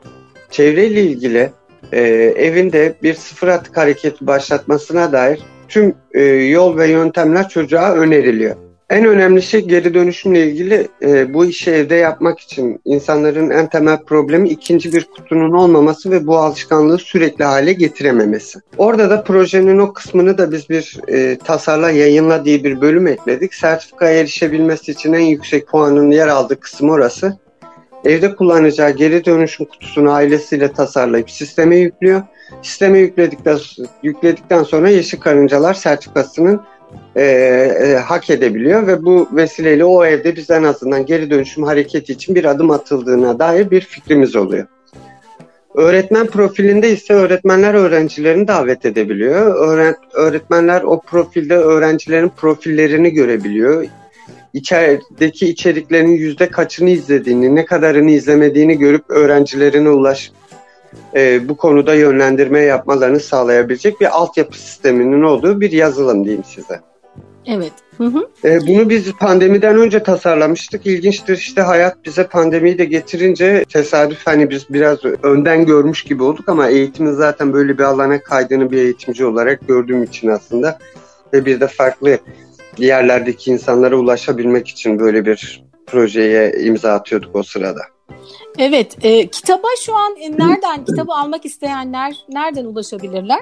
çevreyle 0.51 1.03
ilgili 1.03 1.51
e, 1.93 2.01
evinde 2.37 2.95
bir 3.03 3.15
sıfır 3.15 3.49
atık 3.49 3.77
hareketi 3.77 4.27
başlatmasına 4.27 5.13
dair 5.13 5.41
tüm 5.69 5.95
e, 6.13 6.23
yol 6.25 6.77
ve 6.77 6.89
yöntemler 6.89 7.49
çocuğa 7.49 7.95
öneriliyor. 7.95 8.70
En 8.91 9.05
önemli 9.05 9.43
şey 9.43 9.61
geri 9.61 9.95
dönüşümle 9.95 10.47
ilgili 10.47 10.89
e, 11.03 11.35
bu 11.35 11.45
işi 11.45 11.71
evde 11.71 11.95
yapmak 11.95 12.41
için 12.41 12.81
insanların 12.85 13.51
en 13.51 13.69
temel 13.69 13.99
problemi 14.05 14.49
ikinci 14.49 14.93
bir 14.93 15.05
kutunun 15.05 15.53
olmaması 15.53 16.11
ve 16.11 16.27
bu 16.27 16.37
alışkanlığı 16.37 16.99
sürekli 16.99 17.45
hale 17.45 17.73
getirememesi. 17.73 18.59
Orada 18.77 19.11
da 19.11 19.23
projenin 19.23 19.79
o 19.79 19.93
kısmını 19.93 20.39
da 20.39 20.53
biz 20.53 20.71
bir 20.71 21.01
e, 21.09 21.39
tasarla 21.39 21.91
yayınla 21.91 22.45
diye 22.45 22.65
bir 22.65 22.81
bölüm 22.81 23.07
ekledik. 23.07 23.55
Sertifikaya 23.55 24.21
erişebilmesi 24.21 24.93
için 24.93 25.13
en 25.13 25.21
yüksek 25.21 25.69
puanın 25.69 26.11
yer 26.11 26.29
aldığı 26.29 26.61
kısım 26.61 26.91
orası. 26.91 27.37
Evde 28.05 28.35
kullanacağı 28.35 28.91
geri 28.91 29.25
dönüşüm 29.25 29.67
kutusunu 29.67 30.13
ailesiyle 30.13 30.73
tasarlayıp 30.73 31.31
sisteme 31.31 31.77
yüklüyor. 31.77 32.23
Sisteme 32.63 32.99
yükledikten, 32.99 33.59
yükledikten 34.03 34.63
sonra 34.63 34.89
Yeşil 34.89 35.21
Karıncalar 35.21 35.75
sertifikasının 35.75 36.61
e, 37.17 37.23
e, 37.23 37.95
hak 37.95 38.31
edebiliyor 38.31 38.87
ve 38.87 39.03
bu 39.03 39.29
vesileyle 39.33 39.85
o 39.85 40.05
evde 40.05 40.37
biz 40.37 40.51
en 40.51 40.63
azından 40.63 41.07
geri 41.07 41.31
dönüşüm 41.31 41.65
hareketi 41.65 42.13
için 42.13 42.35
bir 42.35 42.45
adım 42.45 42.71
atıldığına 42.71 43.39
dair 43.39 43.71
bir 43.71 43.81
fikrimiz 43.81 44.37
oluyor. 44.37 44.67
Öğretmen 45.75 46.27
profilinde 46.27 46.91
ise 46.91 47.15
öğretmenler 47.15 47.75
öğrencilerini 47.75 48.49
davet 48.49 48.87
edebiliyor. 48.87 49.69
Öğret 49.69 49.97
öğretmenler 50.15 50.83
o 50.83 51.01
profilde 51.01 51.57
öğrencilerin 51.57 52.29
profillerini 52.37 53.11
görebiliyor. 53.11 53.87
İçerideki 54.53 55.47
içeriklerin 55.47 56.09
yüzde 56.09 56.49
kaçını 56.49 56.91
izlediğini, 56.91 57.55
ne 57.55 57.65
kadarını 57.65 58.11
izlemediğini 58.11 58.79
görüp 58.79 59.11
öğrencilerine 59.11 59.91
ulaşıp 59.91 60.40
e, 61.15 61.49
bu 61.49 61.57
konuda 61.57 61.95
yönlendirme 61.95 62.61
yapmalarını 62.61 63.21
sağlayabilecek 63.21 64.01
bir 64.01 64.19
altyapı 64.19 64.59
sisteminin 64.59 65.23
olduğu 65.23 65.61
bir 65.61 65.73
yazılım 65.73 66.25
diyeyim 66.25 66.45
size. 66.45 66.81
Evet. 67.47 67.73
Hı 67.97 68.05
hı. 68.05 68.29
E, 68.45 68.61
bunu 68.67 68.91
biz 68.91 69.13
pandemiden 69.13 69.77
önce 69.77 70.03
tasarlamıştık. 70.03 70.87
İlginçtir 70.87 71.37
işte 71.37 71.63
hayat 71.63 72.05
bize 72.05 72.27
pandemiyi 72.27 72.79
de 72.79 72.85
getirince 72.85 73.65
tesadüf 73.65 74.27
hani 74.27 74.51
biz 74.51 74.67
biraz 74.71 74.99
önden 75.23 75.67
görmüş 75.67 76.03
gibi 76.03 76.23
olduk 76.23 76.49
ama 76.49 76.69
eğitimin 76.69 77.13
zaten 77.13 77.53
böyle 77.53 77.79
bir 77.79 77.83
alana 77.83 78.23
kaydığını 78.23 78.71
bir 78.71 78.79
eğitimci 78.79 79.25
olarak 79.25 79.69
gördüğüm 79.69 80.03
için 80.03 80.29
aslında 80.29 80.79
ve 81.33 81.45
bir 81.45 81.61
de 81.61 81.67
farklı 81.67 82.19
yerlerdeki 82.79 83.51
insanlara 83.51 83.97
ulaşabilmek 83.97 84.69
için 84.69 84.99
böyle 84.99 85.27
bir 85.27 85.65
projeye 85.87 86.53
imza 86.61 86.93
atıyorduk 86.93 87.37
o 87.37 87.43
sırada. 87.43 87.81
Evet, 88.59 88.97
e, 89.03 89.27
kitaba 89.27 89.69
şu 89.81 89.97
an 89.97 90.17
e, 90.17 90.33
nereden, 90.33 90.85
kitabı 90.85 91.13
almak 91.13 91.45
isteyenler 91.45 92.17
nereden 92.29 92.65
ulaşabilirler? 92.65 93.41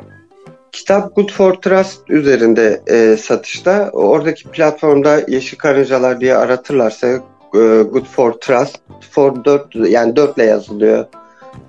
Kitap 0.72 1.16
Good 1.16 1.30
for 1.30 1.54
Trust 1.54 2.10
üzerinde 2.10 2.82
e, 2.86 3.16
satışta. 3.16 3.90
Oradaki 3.92 4.44
platformda 4.44 5.20
Yeşil 5.28 5.58
Karıncalar 5.58 6.20
diye 6.20 6.36
aratırlarsa 6.36 7.06
e, 7.54 7.82
Good 7.82 8.06
for 8.06 8.32
Trust, 8.32 8.76
for 9.10 9.44
4 9.44 9.74
yani 9.74 10.16
4 10.16 10.38
ile 10.38 10.44
yazılıyor. 10.44 11.06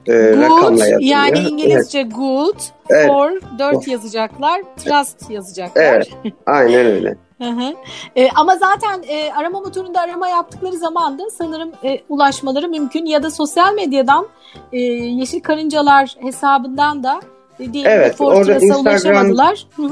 E, 0.07 0.11
good, 0.11 0.41
rakamla 0.41 0.87
yazılıyor. 0.87 1.01
Yani 1.01 1.39
İngilizce 1.39 1.99
evet. 1.99 2.15
good, 2.15 2.59
evet. 2.89 3.07
for 3.07 3.31
4 3.59 3.87
yazacaklar, 3.87 4.61
trust 4.77 5.29
yazacaklar. 5.31 5.83
Evet, 5.83 6.09
aynen 6.45 6.85
öyle. 6.85 7.15
Hı 7.41 7.49
hı. 7.49 7.73
E, 8.15 8.29
ama 8.35 8.57
zaten 8.57 9.03
e, 9.07 9.33
arama 9.33 9.59
motorunda 9.59 10.01
arama 10.01 10.27
yaptıkları 10.27 10.77
zaman 10.77 11.19
da 11.19 11.23
sanırım 11.37 11.71
e, 11.83 11.99
ulaşmaları 12.09 12.69
mümkün 12.69 13.05
ya 13.05 13.23
da 13.23 13.31
sosyal 13.31 13.73
medyadan 13.73 14.27
e, 14.73 14.79
Yeşil 14.81 15.39
Karıncalar 15.39 16.15
hesabından 16.21 17.03
da 17.03 17.21
diyelim 17.59 17.91
evet, 17.91 18.15
orada 18.21 18.53
Instagram, 18.59 19.35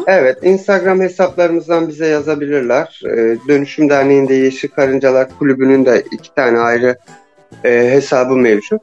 Evet, 0.08 0.38
Instagram 0.44 1.02
hesaplarımızdan 1.02 1.88
bize 1.88 2.08
yazabilirler. 2.08 3.02
E, 3.06 3.38
Dönüşüm 3.48 3.90
Derneği'nde 3.90 4.34
Yeşil 4.34 4.70
Karıncalar 4.70 5.28
Kulübü'nün 5.40 5.86
de 5.86 6.04
iki 6.12 6.36
tane 6.36 6.60
ayrı 6.60 6.98
e, 7.64 7.70
hesabı 7.92 8.36
mevcut. 8.36 8.82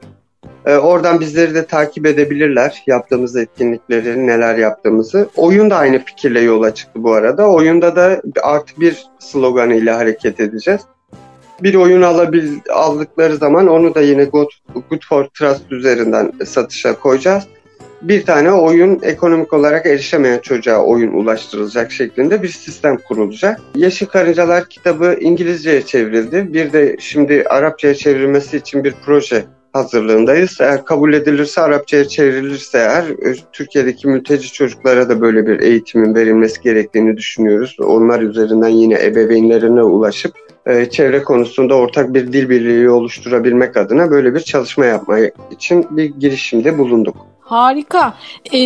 E, 0.66 0.76
oradan 0.76 1.20
bizleri 1.20 1.54
de 1.54 1.66
takip 1.66 2.06
edebilirler. 2.06 2.82
Yaptığımız 2.86 3.36
etkinlikleri, 3.36 4.26
neler 4.26 4.56
yaptığımızı. 4.56 5.28
Oyun 5.36 5.70
da 5.70 5.76
aynı 5.76 6.04
fikirle 6.04 6.40
yola 6.40 6.74
çıktı 6.74 7.02
bu 7.02 7.12
arada. 7.12 7.50
Oyunda 7.50 7.96
da 7.96 8.22
artı 8.42 8.80
bir 8.80 9.06
sloganıyla 9.18 9.98
hareket 9.98 10.40
edeceğiz. 10.40 10.80
Bir 11.62 11.74
oyun 11.74 12.02
alabil, 12.02 12.58
aldıkları 12.72 13.36
zaman 13.36 13.68
onu 13.68 13.94
da 13.94 14.00
yine 14.00 14.24
Good, 14.24 14.50
Good 14.90 15.02
for 15.08 15.24
Trust 15.24 15.72
üzerinden 15.72 16.32
satışa 16.44 16.98
koyacağız. 16.98 17.44
Bir 18.02 18.26
tane 18.26 18.52
oyun 18.52 19.00
ekonomik 19.02 19.52
olarak 19.52 19.86
erişemeyen 19.86 20.38
çocuğa 20.38 20.78
oyun 20.78 21.12
ulaştırılacak 21.12 21.92
şeklinde 21.92 22.42
bir 22.42 22.48
sistem 22.48 22.96
kurulacak. 22.96 23.60
Yeşil 23.74 24.06
Karıncalar 24.06 24.68
kitabı 24.68 25.16
İngilizceye 25.20 25.82
çevrildi. 25.82 26.52
Bir 26.52 26.72
de 26.72 26.96
şimdi 27.00 27.44
Arapçaya 27.48 27.94
çevrilmesi 27.94 28.56
için 28.56 28.84
bir 28.84 28.94
proje 29.04 29.44
hazırlığındayız. 29.74 30.56
Eğer 30.60 30.84
kabul 30.84 31.12
edilirse, 31.12 31.60
Arapçaya 31.60 32.08
çevrilirse 32.08 32.78
eğer 32.78 33.04
e, 33.04 33.34
Türkiye'deki 33.52 34.08
mülteci 34.08 34.52
çocuklara 34.52 35.08
da 35.08 35.20
böyle 35.20 35.46
bir 35.46 35.60
eğitimin 35.60 36.14
verilmesi 36.14 36.60
gerektiğini 36.62 37.16
düşünüyoruz. 37.16 37.76
Onlar 37.80 38.20
üzerinden 38.20 38.68
yine 38.68 39.04
ebeveynlerine 39.04 39.82
ulaşıp 39.82 40.32
e, 40.66 40.90
çevre 40.90 41.22
konusunda 41.22 41.74
ortak 41.74 42.14
bir 42.14 42.32
dil 42.32 42.48
birliği 42.48 42.90
oluşturabilmek 42.90 43.76
adına 43.76 44.10
böyle 44.10 44.34
bir 44.34 44.40
çalışma 44.40 44.84
yapmak 44.84 45.32
için 45.50 45.86
bir 45.90 46.04
girişimde 46.04 46.78
bulunduk. 46.78 47.16
Harika. 47.40 48.14
Ee, 48.52 48.58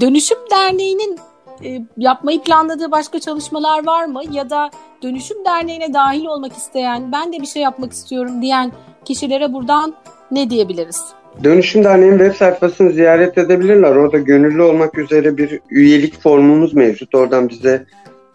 Dönüşüm 0.00 0.38
Derneği'nin 0.50 1.18
e, 1.64 1.80
yapmayı 1.96 2.42
planladığı 2.42 2.90
başka 2.90 3.20
çalışmalar 3.20 3.86
var 3.86 4.04
mı? 4.06 4.22
Ya 4.32 4.50
da 4.50 4.70
Dönüşüm 5.02 5.44
Derneği'ne 5.44 5.94
dahil 5.94 6.24
olmak 6.24 6.52
isteyen, 6.52 7.12
ben 7.12 7.32
de 7.32 7.40
bir 7.40 7.46
şey 7.46 7.62
yapmak 7.62 7.92
istiyorum 7.92 8.42
diyen 8.42 8.72
kişilere 9.04 9.52
buradan 9.52 9.94
ne 10.30 10.50
diyebiliriz? 10.50 11.02
Dönüşüm 11.44 11.84
Derneği'nin 11.84 12.18
web 12.18 12.34
sayfasını 12.34 12.90
ziyaret 12.90 13.38
edebilirler. 13.38 13.96
Orada 13.96 14.18
gönüllü 14.18 14.62
olmak 14.62 14.98
üzere 14.98 15.36
bir 15.36 15.60
üyelik 15.70 16.22
formumuz 16.22 16.74
mevcut. 16.74 17.14
Oradan 17.14 17.48
bize 17.48 17.86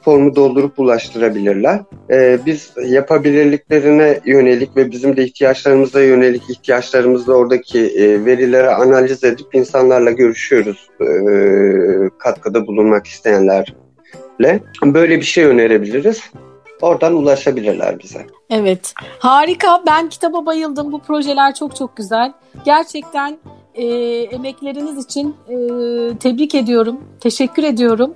formu 0.02 0.36
doldurup 0.36 0.80
ulaştırabilirler. 0.80 1.80
Ee, 2.12 2.40
biz 2.46 2.74
yapabilirliklerine 2.86 4.20
yönelik 4.26 4.78
ve 4.78 4.92
bizim 4.92 5.18
de 5.18 5.24
ihtiyaçlarımıza 5.24 6.02
yönelik 6.02 6.50
ihtiyaçlarımızda 6.50 7.34
oradaki 7.34 7.80
e, 7.80 8.26
verileri 8.26 8.70
analiz 8.70 9.24
edip 9.24 9.56
insanlarla 9.56 10.12
görüşüyoruz. 10.12 10.90
E, 11.02 11.08
katkıda 12.18 12.68
bulunmak 12.68 13.08
isteyenlerle. 13.08 14.60
Böyle 14.84 15.18
bir 15.18 15.26
şey 15.26 15.44
önerebiliriz. 15.46 16.24
Oradan 16.82 17.16
ulaşabilirler 17.16 18.00
bize. 18.00 18.26
Evet. 18.50 18.94
Harika. 19.20 19.84
Ben 19.88 20.10
kitaba 20.10 20.46
bayıldım. 20.46 20.92
Bu 20.92 21.00
projeler 21.00 21.56
çok 21.56 21.76
çok 21.76 21.96
güzel. 21.98 22.34
Gerçekten 22.66 23.38
e, 23.76 23.86
emekleriniz 24.24 25.06
için 25.06 25.36
e, 25.48 25.56
tebrik 26.18 26.56
ediyorum. 26.56 27.04
Teşekkür 27.20 27.64
ediyorum. 27.64 28.16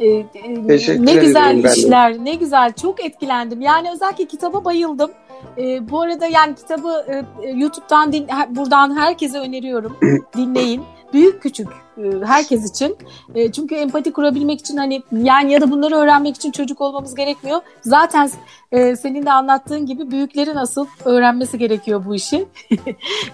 E, 0.00 0.06
e, 0.06 0.66
Teşekkür 0.66 1.06
ne 1.06 1.14
güzel 1.14 1.64
işler, 1.64 2.24
ne 2.24 2.34
güzel. 2.34 2.72
Çok 2.72 3.04
etkilendim. 3.04 3.60
Yani 3.60 3.90
özellikle 3.94 4.24
kitaba 4.24 4.64
bayıldım. 4.64 5.10
E, 5.58 5.90
bu 5.90 6.00
arada 6.00 6.26
yani 6.26 6.54
kitabı 6.54 7.04
e, 7.42 7.50
YouTube'dan 7.50 8.12
din, 8.12 8.26
buradan 8.48 8.96
herkese 8.96 9.38
öneriyorum. 9.38 9.96
Dinleyin. 10.36 10.82
Büyük 11.12 11.42
küçük 11.42 11.68
e, 11.98 12.02
herkes 12.24 12.70
için. 12.70 12.96
E, 13.34 13.52
çünkü 13.52 13.74
empati 13.74 14.12
kurabilmek 14.12 14.60
için 14.60 14.76
hani 14.76 15.02
yani 15.12 15.52
ya 15.52 15.60
da 15.60 15.70
bunları 15.70 15.96
öğrenmek 15.96 16.36
için 16.36 16.50
çocuk 16.50 16.80
olmamız 16.80 17.14
gerekmiyor. 17.14 17.60
Zaten 17.82 18.30
e, 18.72 18.96
senin 18.96 19.26
de 19.26 19.32
anlattığın 19.32 19.86
gibi 19.86 20.10
büyüklerin 20.10 20.56
asıl 20.56 20.86
öğrenmesi 21.04 21.58
gerekiyor 21.58 22.04
bu 22.06 22.14
işi. 22.14 22.48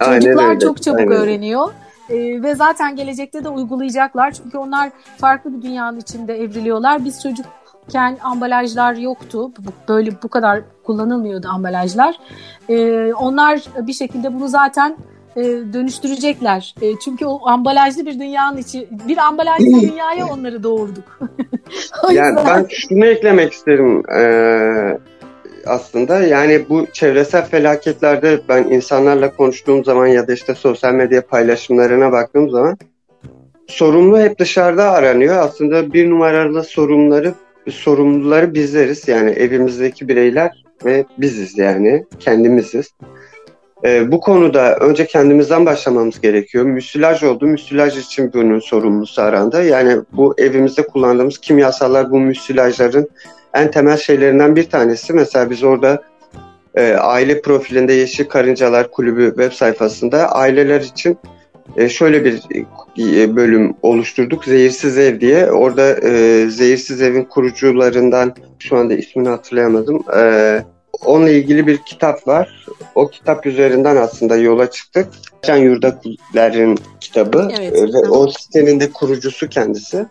Çocuklar 0.04 0.48
öyle. 0.48 0.60
çok 0.60 0.82
çabuk 0.82 1.00
Aynen. 1.00 1.12
öğreniyor. 1.12 1.72
E, 2.10 2.42
ve 2.42 2.54
zaten 2.54 2.96
gelecekte 2.96 3.44
de 3.44 3.48
uygulayacaklar. 3.48 4.30
Çünkü 4.30 4.58
onlar 4.58 4.90
farklı 5.18 5.56
bir 5.56 5.62
dünyanın 5.62 6.00
içinde 6.00 6.40
evriliyorlar. 6.40 7.04
Biz 7.04 7.22
çocukken 7.22 8.18
ambalajlar 8.22 8.94
yoktu. 8.94 9.52
Böyle 9.88 10.22
bu 10.22 10.28
kadar 10.28 10.60
kullanılmıyordu 10.84 11.48
ambalajlar. 11.48 12.18
E, 12.68 13.04
onlar 13.14 13.62
bir 13.76 13.92
şekilde 13.92 14.34
bunu 14.34 14.48
zaten 14.48 14.96
e, 15.36 15.42
dönüştürecekler. 15.72 16.74
E, 16.82 16.98
çünkü 17.04 17.26
o 17.26 17.46
ambalajlı 17.46 18.06
bir 18.06 18.20
dünyanın 18.20 18.56
içi, 18.56 18.88
bir 19.08 19.16
ambalajlı 19.18 19.66
dünyaya 19.80 20.26
onları 20.26 20.62
doğurduk. 20.62 21.20
yani 22.12 22.40
ben 22.46 22.66
şunu 22.70 23.06
eklemek 23.06 23.52
isterim 23.52 24.10
e, 24.10 24.22
aslında. 25.66 26.20
Yani 26.20 26.64
bu 26.68 26.86
çevresel 26.92 27.46
felaketlerde 27.46 28.40
ben 28.48 28.64
insanlarla 28.64 29.36
konuştuğum 29.36 29.84
zaman 29.84 30.06
ya 30.06 30.28
da 30.28 30.32
işte 30.32 30.54
sosyal 30.54 30.94
medya 30.94 31.26
paylaşımlarına 31.26 32.12
baktığım 32.12 32.50
zaman 32.50 32.78
sorumlu 33.66 34.20
hep 34.20 34.38
dışarıda 34.38 34.90
aranıyor. 34.90 35.36
Aslında 35.36 35.92
bir 35.92 36.10
numaralı 36.10 36.64
sorumluları 36.64 37.34
sorumluları 37.70 38.54
bizleriz. 38.54 39.08
Yani 39.08 39.30
evimizdeki 39.30 40.08
bireyler 40.08 40.64
ve 40.84 41.04
biziz 41.18 41.58
yani 41.58 42.04
kendimiziz. 42.20 42.90
E, 43.86 44.12
bu 44.12 44.20
konuda 44.20 44.76
önce 44.76 45.06
kendimizden 45.06 45.66
başlamamız 45.66 46.20
gerekiyor. 46.20 46.64
Müsilaj 46.64 47.22
oldu. 47.22 47.46
Müsilaj 47.46 47.98
için 47.98 48.32
bunun 48.32 48.60
sorumlusu 48.60 49.22
arandı. 49.22 49.64
Yani 49.64 50.00
bu 50.12 50.34
evimizde 50.38 50.86
kullandığımız 50.86 51.38
kimyasallar 51.38 52.10
bu 52.10 52.20
müsilajların 52.20 53.08
en 53.54 53.70
temel 53.70 53.96
şeylerinden 53.96 54.56
bir 54.56 54.70
tanesi. 54.70 55.12
Mesela 55.12 55.50
biz 55.50 55.62
orada 55.62 56.02
e, 56.74 56.92
aile 56.92 57.40
profilinde 57.40 57.92
Yeşil 57.92 58.24
Karıncalar 58.24 58.90
Kulübü 58.90 59.26
web 59.28 59.52
sayfasında 59.52 60.32
aileler 60.32 60.80
için 60.80 61.18
e, 61.76 61.88
şöyle 61.88 62.24
bir 62.24 62.42
e, 62.98 63.36
bölüm 63.36 63.74
oluşturduk. 63.82 64.44
Zehirsiz 64.44 64.98
Ev 64.98 65.20
diye. 65.20 65.50
Orada 65.50 66.08
e, 66.08 66.46
Zehirsiz 66.50 67.02
Ev'in 67.02 67.24
kurucularından 67.24 68.34
şu 68.58 68.76
anda 68.76 68.94
ismini 68.94 69.28
hatırlayamadım. 69.28 70.04
E, 70.16 70.62
onunla 71.04 71.30
ilgili 71.30 71.66
bir 71.66 71.78
kitap 71.78 72.28
var. 72.28 72.66
O 72.94 73.08
kitap 73.08 73.46
üzerinden 73.46 73.96
aslında 73.96 74.36
yola 74.36 74.70
çıktık. 74.70 75.08
Can 75.42 75.56
Yurdakiler'in 75.56 76.78
kitabı 77.00 77.48
evet, 77.58 77.72
ve 77.72 77.78
evet. 77.78 78.10
o 78.10 78.28
sitenin 78.28 78.80
de 78.80 78.92
kurucusu 78.92 79.48
kendisi. 79.48 80.06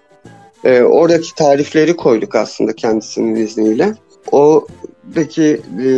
Ee, 0.63 0.81
oradaki 0.81 1.35
tarifleri 1.35 1.95
koyduk 1.95 2.35
aslında 2.35 2.73
kendisinin 2.73 3.35
izniyle. 3.35 3.93
Oradaki 4.31 5.61
e, 5.85 5.89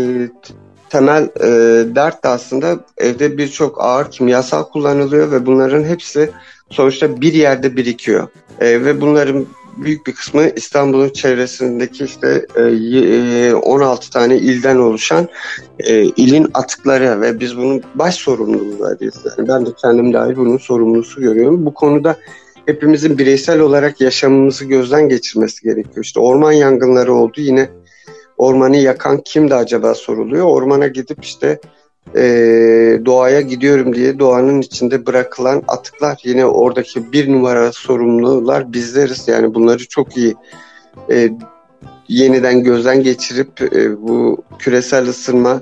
temel 0.89 1.23
e, 1.23 1.49
dert 1.95 2.23
de 2.23 2.27
aslında 2.27 2.79
evde 2.97 3.37
birçok 3.37 3.81
ağır 3.81 4.11
kimyasal 4.11 4.63
kullanılıyor 4.63 5.31
ve 5.31 5.45
bunların 5.45 5.83
hepsi 5.83 6.29
sonuçta 6.69 7.21
bir 7.21 7.33
yerde 7.33 7.75
birikiyor. 7.75 8.27
E, 8.59 8.85
ve 8.85 9.01
bunların 9.01 9.47
büyük 9.77 10.07
bir 10.07 10.13
kısmı 10.13 10.49
İstanbul'un 10.55 11.09
çevresindeki 11.09 12.03
işte 12.03 12.45
16 13.55 14.07
e, 14.07 14.09
tane 14.11 14.37
ilden 14.37 14.77
oluşan 14.77 15.27
e, 15.79 16.03
ilin 16.03 16.47
atıkları 16.53 17.21
ve 17.21 17.39
biz 17.39 17.57
bunun 17.57 17.83
baş 17.95 18.15
sorumluluğuyuz. 18.15 19.15
Yani 19.37 19.47
ben 19.47 19.65
de 19.65 19.69
kendim 19.81 20.13
dahil 20.13 20.35
bunun 20.35 20.57
sorumlusu 20.57 21.21
görüyorum. 21.21 21.65
Bu 21.65 21.73
konuda 21.73 22.15
hepimizin 22.65 23.17
bireysel 23.17 23.59
olarak 23.59 24.01
yaşamımızı 24.01 24.65
gözden 24.65 25.09
geçirmesi 25.09 25.63
gerekiyor. 25.63 26.05
İşte 26.05 26.19
orman 26.19 26.51
yangınları 26.51 27.13
oldu 27.13 27.41
yine 27.41 27.69
ormanı 28.37 28.77
yakan 28.77 29.21
kimdi 29.25 29.55
acaba 29.55 29.95
soruluyor. 29.95 30.45
Ormana 30.45 30.87
gidip 30.87 31.25
işte 31.25 31.59
e, 32.15 32.21
doğaya 33.05 33.41
gidiyorum 33.41 33.95
diye 33.95 34.19
doğanın 34.19 34.61
içinde 34.61 35.05
bırakılan 35.05 35.63
atıklar 35.67 36.17
yine 36.23 36.45
oradaki 36.45 37.11
bir 37.11 37.31
numara 37.31 37.71
sorumlular 37.71 38.73
bizleriz. 38.73 39.27
Yani 39.27 39.53
bunları 39.53 39.87
çok 39.87 40.17
iyi 40.17 40.35
e, 41.11 41.29
yeniden 42.07 42.63
gözden 42.63 43.03
geçirip 43.03 43.61
e, 43.61 44.01
bu 44.01 44.43
küresel 44.59 45.07
ısınma 45.07 45.61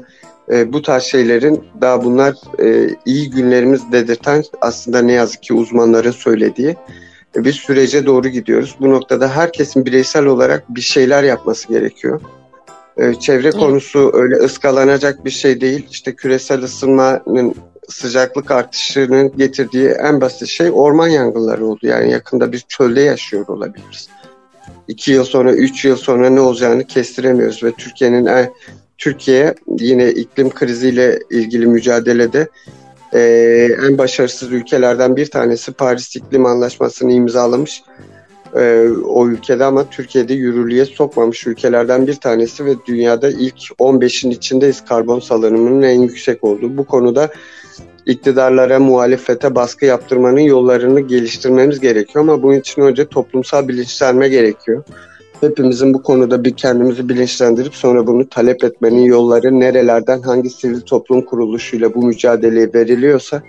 e, 0.51 0.73
bu 0.73 0.81
tarz 0.81 1.03
şeylerin 1.03 1.63
daha 1.81 2.03
bunlar 2.03 2.35
e, 2.63 2.89
iyi 3.05 3.29
günlerimiz 3.29 3.91
dedirten 3.91 4.43
aslında 4.61 5.01
ne 5.01 5.11
yazık 5.11 5.43
ki 5.43 5.53
uzmanların 5.53 6.11
söylediği 6.11 6.75
e, 7.35 7.43
bir 7.43 7.53
sürece 7.53 8.05
doğru 8.05 8.27
gidiyoruz. 8.27 8.75
Bu 8.79 8.89
noktada 8.89 9.27
herkesin 9.27 9.85
bireysel 9.85 10.25
olarak 10.25 10.75
bir 10.75 10.81
şeyler 10.81 11.23
yapması 11.23 11.67
gerekiyor. 11.67 12.21
Ee, 12.97 13.13
çevre 13.19 13.51
konusu 13.51 14.11
öyle 14.13 14.35
ıskalanacak 14.35 15.25
bir 15.25 15.29
şey 15.29 15.61
değil. 15.61 15.87
İşte 15.91 16.15
küresel 16.15 16.63
ısınmanın 16.63 17.55
sıcaklık 17.89 18.51
artışının 18.51 19.37
getirdiği 19.37 19.87
en 19.87 20.21
basit 20.21 20.47
şey 20.47 20.69
orman 20.73 21.07
yangınları 21.07 21.65
oldu. 21.65 21.87
Yani 21.87 22.11
yakında 22.11 22.51
bir 22.51 22.59
çölde 22.59 23.01
yaşıyor 23.01 23.47
olabiliriz. 23.47 24.09
İki 24.87 25.11
yıl 25.11 25.23
sonra, 25.23 25.53
üç 25.53 25.85
yıl 25.85 25.95
sonra 25.95 26.29
ne 26.29 26.41
olacağını 26.41 26.87
kestiremiyoruz 26.87 27.63
ve 27.63 27.71
Türkiye'nin 27.71 28.25
en, 28.25 28.51
Türkiye 28.97 29.55
yine 29.79 30.09
iklim 30.11 30.49
kriziyle 30.49 31.19
ilgili 31.29 31.67
mücadelede 31.67 32.47
e, 33.13 33.19
en 33.87 33.97
başarısız 33.97 34.51
ülkelerden 34.51 35.15
bir 35.15 35.31
tanesi 35.31 35.71
Paris 35.71 36.15
İklim 36.15 36.45
Anlaşması'nı 36.45 37.11
imzalamış 37.11 37.83
e, 38.55 38.89
o 39.05 39.27
ülkede 39.27 39.65
ama 39.65 39.89
Türkiye'de 39.89 40.33
yürürlüğe 40.33 40.85
sokmamış 40.85 41.47
ülkelerden 41.47 42.07
bir 42.07 42.13
tanesi 42.13 42.65
ve 42.65 42.73
dünyada 42.87 43.29
ilk 43.29 43.57
15'in 43.79 44.31
içindeyiz 44.31 44.85
karbon 44.85 45.19
salınımının 45.19 45.81
en 45.81 46.01
yüksek 46.01 46.43
olduğu. 46.43 46.77
Bu 46.77 46.85
konuda 46.85 47.29
iktidarlara, 48.05 48.79
muhalefete 48.79 49.55
baskı 49.55 49.85
yaptırmanın 49.85 50.39
yollarını 50.39 50.99
geliştirmemiz 50.99 51.79
gerekiyor 51.79 52.25
ama 52.25 52.43
bunun 52.43 52.59
için 52.59 52.81
önce 52.81 53.05
toplumsal 53.05 53.67
bilinçlenme 53.67 54.29
gerekiyor. 54.29 54.83
Hepimizin 55.41 55.93
bu 55.93 56.03
konuda 56.03 56.43
bir 56.43 56.55
kendimizi 56.55 57.09
bilinçlendirip 57.09 57.75
sonra 57.75 58.07
bunu 58.07 58.29
talep 58.29 58.63
etmenin 58.63 59.05
yolları 59.05 59.59
nerelerden 59.59 60.21
hangi 60.21 60.49
sivil 60.49 60.81
toplum 60.81 61.21
kuruluşuyla 61.21 61.93
bu 61.93 62.05
mücadeleye 62.05 62.73
veriliyorsa 62.73 63.43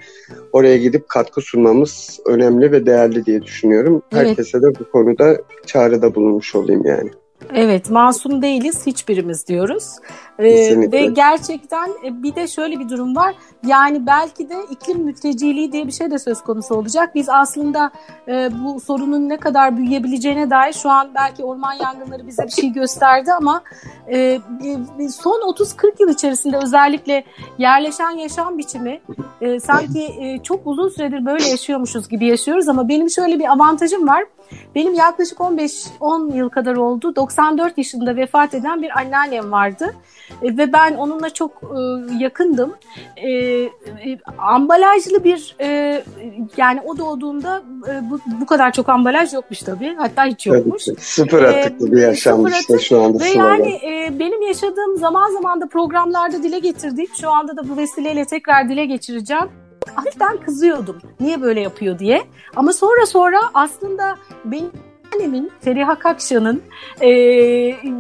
oraya 0.53 0.77
gidip 0.77 1.09
katkı 1.09 1.40
sunmamız 1.40 2.20
önemli 2.27 2.72
ve 2.72 2.87
değerli 2.87 3.27
diye 3.27 3.42
düşünüyorum. 3.42 4.03
Evet. 4.12 4.27
Herkese 4.27 4.62
de 4.62 4.66
bu 4.81 4.90
konuda 4.90 5.37
çağrıda 5.66 6.14
bulunmuş 6.14 6.55
olayım 6.55 6.87
yani. 6.87 7.11
Evet 7.55 7.90
masum 7.90 8.42
değiliz 8.42 8.87
hiçbirimiz 8.87 9.46
diyoruz. 9.46 9.85
Ee, 10.38 10.92
ve 10.92 11.07
gerçekten 11.07 11.88
e, 12.05 12.22
bir 12.22 12.35
de 12.35 12.49
şöyle 12.49 12.79
bir 12.79 12.88
durum 12.88 13.16
var. 13.16 13.35
Yani 13.66 14.07
belki 14.07 14.49
de 14.51 14.55
iklim 14.70 14.99
mülteciliği 14.99 15.72
diye 15.72 15.87
bir 15.87 15.92
şey 15.92 16.11
de 16.11 16.18
söz 16.18 16.42
konusu 16.42 16.75
olacak. 16.75 17.14
Biz 17.14 17.29
aslında 17.29 17.90
e, 18.29 18.51
bu 18.64 18.81
sorunun 18.81 19.29
ne 19.29 19.37
kadar 19.37 19.77
büyüyebileceğine 19.77 20.51
dair 20.51 20.72
şu 20.72 20.90
an 20.90 21.11
belki 21.14 21.44
orman 21.44 21.72
yangınları 21.72 22.27
bize 22.27 22.42
bir 22.42 22.53
şey 22.53 22.72
gösterdi 22.72 23.33
ama 23.33 23.62
e, 24.12 24.40
son 25.11 25.53
30-40 25.53 26.03
yıl 26.03 26.09
içerisinde 26.09 26.57
özellikle 26.57 27.25
yerleşen 27.59 28.11
yaşam 28.11 28.59
biçimi 28.59 29.01
e, 29.40 29.61
sanki 29.61 30.05
e, 30.20 30.42
çok 30.42 30.61
uzun 30.64 30.88
süredir 30.88 31.27
böyle 31.27 31.49
yaşıyormuşuz 31.49 32.09
gibi 32.09 32.27
yaşıyoruz 32.27 32.68
ama 32.68 32.88
benim 32.88 33.11
şöyle 33.11 33.38
bir 33.38 33.53
avantajım 33.53 34.09
var. 34.09 34.25
Benim 34.75 34.94
yaklaşık 34.94 35.38
15-10 35.38 36.37
yıl 36.37 36.49
kadar 36.49 36.77
oldu 36.77 37.16
94 37.26 37.78
yaşında 37.78 38.16
vefat 38.16 38.54
eden 38.54 38.82
bir 38.82 38.98
anneannem 38.98 39.52
vardı. 39.52 39.94
E, 40.42 40.56
ve 40.56 40.72
ben 40.72 40.94
onunla 40.94 41.30
çok 41.30 41.52
e, 41.52 41.78
yakındım. 42.18 42.74
E, 43.16 43.30
e, 43.30 43.70
ambalajlı 44.38 45.24
bir 45.24 45.56
e, 45.60 46.02
yani 46.56 46.80
o 46.80 46.98
doğduğunda 46.98 47.62
e, 47.88 48.10
bu, 48.10 48.20
bu 48.40 48.46
kadar 48.46 48.72
çok 48.72 48.88
ambalaj 48.88 49.34
yokmuş 49.34 49.58
tabii. 49.58 49.94
Hatta 49.94 50.24
hiç 50.24 50.46
yokmuş. 50.46 50.84
Tabii, 50.84 51.00
sıfır 51.00 51.42
atıklı 51.42 51.92
bir 51.92 52.00
yaşam 52.00 52.46
işte 52.46 52.78
şu 52.78 53.02
anda. 53.02 53.24
Ve 53.24 53.28
yani 53.28 53.68
e, 53.68 54.18
benim 54.18 54.42
yaşadığım 54.42 54.96
zaman 54.96 55.32
zaman 55.32 55.60
da 55.60 55.68
programlarda 55.68 56.42
dile 56.42 56.58
getirdiğim 56.58 57.10
şu 57.20 57.30
anda 57.30 57.56
da 57.56 57.68
bu 57.68 57.76
vesileyle 57.76 58.24
tekrar 58.24 58.68
dile 58.68 58.86
geçireceğim 58.86 59.48
hafiften 59.94 60.36
kızıyordum. 60.36 60.98
Niye 61.20 61.42
böyle 61.42 61.60
yapıyor 61.60 61.98
diye. 61.98 62.22
Ama 62.56 62.72
sonra 62.72 63.06
sonra 63.06 63.40
aslında 63.54 64.16
benim 64.44 64.70
annemin 65.16 65.52
Feriha 65.61 65.98
Kakşan'ın 65.98 66.62
e, 67.00 67.09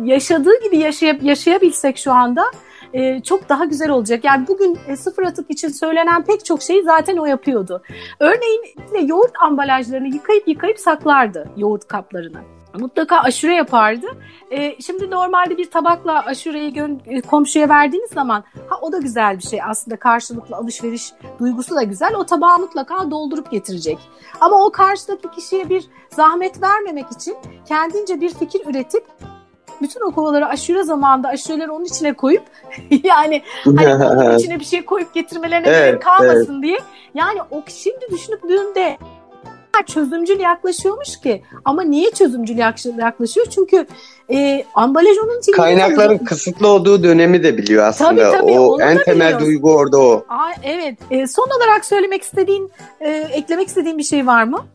yaşadığı 0.04 0.62
gibi 0.64 0.78
yaşayıp 0.78 1.22
yaşayabilsek 1.22 1.98
şu 1.98 2.12
anda 2.12 2.44
e, 2.92 3.22
çok 3.22 3.48
daha 3.48 3.64
güzel 3.64 3.90
olacak. 3.90 4.24
Yani 4.24 4.46
bugün 4.48 4.78
e, 4.88 4.96
sıfır 4.96 5.22
atık 5.22 5.50
için 5.50 5.68
söylenen 5.68 6.24
pek 6.24 6.44
çok 6.44 6.62
şeyi 6.62 6.82
zaten 6.82 7.16
o 7.16 7.26
yapıyordu. 7.26 7.82
Örneğin 8.20 8.62
yoğurt 9.08 9.32
ambalajlarını 9.42 10.08
yıkayıp 10.08 10.48
yıkayıp 10.48 10.78
saklardı 10.78 11.48
yoğurt 11.56 11.88
kaplarını 11.88 12.55
mutlaka 12.76 13.20
aşure 13.20 13.54
yapardı. 13.54 14.06
E, 14.50 14.82
şimdi 14.82 15.10
normalde 15.10 15.56
bir 15.56 15.70
tabakla 15.70 16.24
aşureyi 16.24 16.72
gö- 16.72 17.22
komşuya 17.22 17.68
verdiğiniz 17.68 18.10
zaman 18.10 18.44
ha 18.68 18.78
o 18.80 18.92
da 18.92 18.98
güzel 18.98 19.38
bir 19.38 19.42
şey 19.42 19.62
aslında 19.62 19.96
karşılıklı 19.96 20.56
alışveriş 20.56 21.12
duygusu 21.38 21.76
da 21.76 21.82
güzel. 21.82 22.14
O 22.14 22.24
tabağı 22.24 22.58
mutlaka 22.58 23.10
doldurup 23.10 23.50
getirecek. 23.50 23.98
Ama 24.40 24.64
o 24.64 24.70
karşıdaki 24.70 25.30
kişiye 25.30 25.68
bir 25.68 25.88
zahmet 26.10 26.62
vermemek 26.62 27.06
için 27.12 27.36
kendince 27.68 28.20
bir 28.20 28.34
fikir 28.34 28.66
üretip 28.66 29.04
bütün 29.82 30.00
o 30.00 30.10
kovaları 30.10 30.46
aşure 30.46 30.82
zamanında 30.82 31.28
aşureleri 31.28 31.70
onun 31.70 31.84
içine 31.84 32.12
koyup 32.12 32.42
yani 33.04 33.42
hani 33.64 34.36
içine 34.40 34.60
bir 34.60 34.64
şey 34.64 34.84
koyup 34.84 35.14
getirmelerine 35.14 35.68
evet, 35.68 35.86
gerek 35.86 36.02
kalmasın 36.02 36.54
evet. 36.54 36.62
diye. 36.62 36.78
Yani 37.14 37.38
o 37.50 37.62
şimdi 37.68 38.06
düşündüğünde 39.76 39.86
çözümcül 39.86 40.40
yaklaşıyormuş 40.40 41.20
ki. 41.20 41.42
Ama 41.64 41.82
niye 41.82 42.10
çözümcül 42.10 42.58
yaklaşıyor? 42.98 43.46
Çünkü 43.50 43.86
e, 44.32 44.64
ambalaj 44.74 45.18
onun 45.24 45.38
için... 45.38 45.52
Kaynakların 45.52 46.18
kısıtlı 46.18 46.68
olduğu 46.68 47.02
dönemi 47.02 47.42
de 47.42 47.58
biliyor 47.58 47.84
aslında. 47.84 48.30
Tabii, 48.30 48.40
tabii, 48.40 48.58
o 48.58 48.80
en 48.80 48.98
temel 48.98 49.26
biliyoruz. 49.26 49.46
duygu 49.46 49.74
orada 49.74 49.98
o. 49.98 50.24
Aa, 50.28 50.52
evet. 50.62 50.98
E, 51.10 51.26
son 51.26 51.48
olarak 51.56 51.84
söylemek 51.84 52.22
istediğin, 52.22 52.70
e, 53.00 53.10
eklemek 53.10 53.68
istediğin 53.68 53.98
bir 53.98 54.02
şey 54.02 54.26
var 54.26 54.44
mı? 54.44 54.66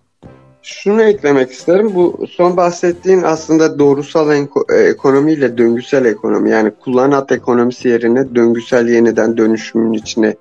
Şunu 0.64 1.02
eklemek 1.04 1.52
isterim. 1.52 1.92
Bu 1.96 2.26
son 2.30 2.58
bahsettiğin 2.58 3.24
aslında 3.24 3.80
doğrusal 3.80 4.48
ekonomiyle 4.70 5.58
döngüsel 5.58 6.06
ekonomi. 6.06 6.50
Yani 6.50 6.72
kullanat 6.84 7.32
ekonomisi 7.32 7.88
yerine 7.88 8.36
döngüsel 8.36 8.88
yeniden 8.88 9.38
dönüşümün 9.38 9.94
içine 9.94 10.36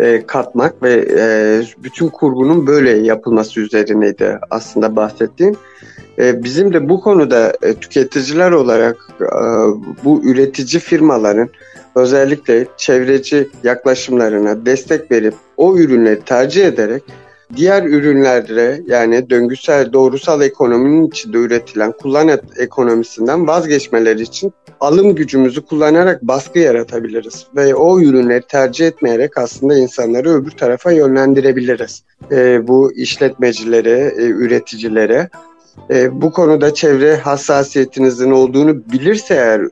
e, 0.00 0.26
katmak 0.26 0.82
ve 0.82 1.06
e, 1.18 1.26
bütün 1.82 2.08
kurgunun 2.08 2.66
böyle 2.66 2.90
yapılması 2.90 3.60
üzerineydi 3.60 4.38
aslında 4.50 4.96
bahsettiğim. 4.96 5.54
E, 6.18 6.44
bizim 6.44 6.72
de 6.72 6.88
bu 6.88 7.00
konuda 7.00 7.52
e, 7.62 7.74
tüketiciler 7.74 8.50
olarak 8.50 8.96
e, 9.20 9.26
bu 10.04 10.20
üretici 10.24 10.80
firmaların 10.80 11.48
özellikle 11.94 12.66
çevreci 12.76 13.48
yaklaşımlarına 13.62 14.66
destek 14.66 15.10
verip 15.10 15.34
o 15.56 15.76
ürünleri 15.76 16.20
tercih 16.20 16.66
ederek 16.66 17.02
diğer 17.56 17.82
ürünlere 17.82 18.80
yani 18.86 19.30
döngüsel 19.30 19.92
doğrusal 19.92 20.42
ekonominin 20.42 21.06
içinde 21.06 21.36
üretilen 21.36 21.92
kullanat 21.92 22.44
ekonomisinden 22.58 23.46
vazgeçmeleri 23.46 24.22
için 24.22 24.52
alım 24.80 25.14
gücümüzü 25.14 25.60
kullanarak 25.66 26.22
baskı 26.22 26.58
yaratabiliriz 26.58 27.46
ve 27.56 27.74
o 27.74 28.00
ürünleri 28.00 28.42
tercih 28.48 28.86
etmeyerek 28.86 29.38
aslında 29.38 29.78
insanları 29.78 30.30
öbür 30.30 30.50
tarafa 30.50 30.92
yönlendirebiliriz. 30.92 32.02
E, 32.30 32.68
bu 32.68 32.92
işletmecilere, 32.92 34.14
e, 34.16 34.22
üreticilere 34.22 35.28
e, 35.90 36.20
bu 36.20 36.32
konuda 36.32 36.74
çevre 36.74 37.16
hassasiyetinizin 37.16 38.30
olduğunu 38.30 38.92
bilirse 38.92 39.34
eğer 39.34 39.68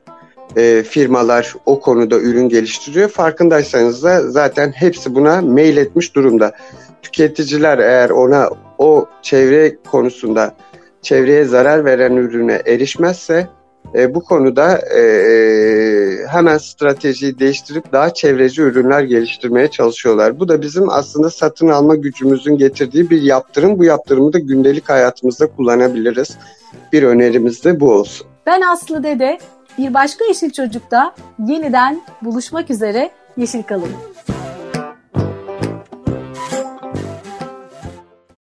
e, 0.55 0.83
firmalar 0.83 1.55
o 1.65 1.79
konuda 1.79 2.19
ürün 2.19 2.49
geliştiriyor. 2.49 3.09
Farkındaysanız 3.09 4.03
da 4.03 4.31
zaten 4.31 4.71
hepsi 4.71 5.15
buna 5.15 5.41
mail 5.41 5.77
etmiş 5.77 6.15
durumda. 6.15 6.51
Tüketiciler 7.03 7.77
eğer 7.77 8.09
ona 8.09 8.49
o 8.77 9.05
çevre 9.21 9.75
konusunda 9.91 10.55
çevreye 11.01 11.45
zarar 11.45 11.85
veren 11.85 12.15
ürüne 12.15 12.61
erişmezse 12.65 13.47
e, 13.95 14.15
bu 14.15 14.23
konuda 14.23 14.77
e, 14.77 15.01
hemen 16.27 16.57
stratejiyi 16.57 17.39
değiştirip 17.39 17.91
daha 17.91 18.13
çevreci 18.13 18.61
ürünler 18.61 19.03
geliştirmeye 19.03 19.67
çalışıyorlar. 19.67 20.39
Bu 20.39 20.47
da 20.47 20.61
bizim 20.61 20.89
aslında 20.89 21.29
satın 21.29 21.67
alma 21.67 21.95
gücümüzün 21.95 22.57
getirdiği 22.57 23.09
bir 23.09 23.21
yaptırım. 23.21 23.79
Bu 23.79 23.83
yaptırımı 23.83 24.33
da 24.33 24.39
gündelik 24.39 24.89
hayatımızda 24.89 25.47
kullanabiliriz. 25.47 26.37
Bir 26.93 27.03
önerimiz 27.03 27.65
de 27.65 27.79
bu 27.79 27.91
olsun. 27.91 28.27
Ben 28.45 28.61
Aslı 28.61 29.03
Dede, 29.03 29.39
bir 29.77 29.93
başka 29.93 30.25
Yeşil 30.25 30.49
Çocuk'ta 30.49 31.15
yeniden 31.47 32.01
buluşmak 32.21 32.69
üzere 32.69 33.11
Yeşil 33.37 33.63
kalın. 33.63 34.12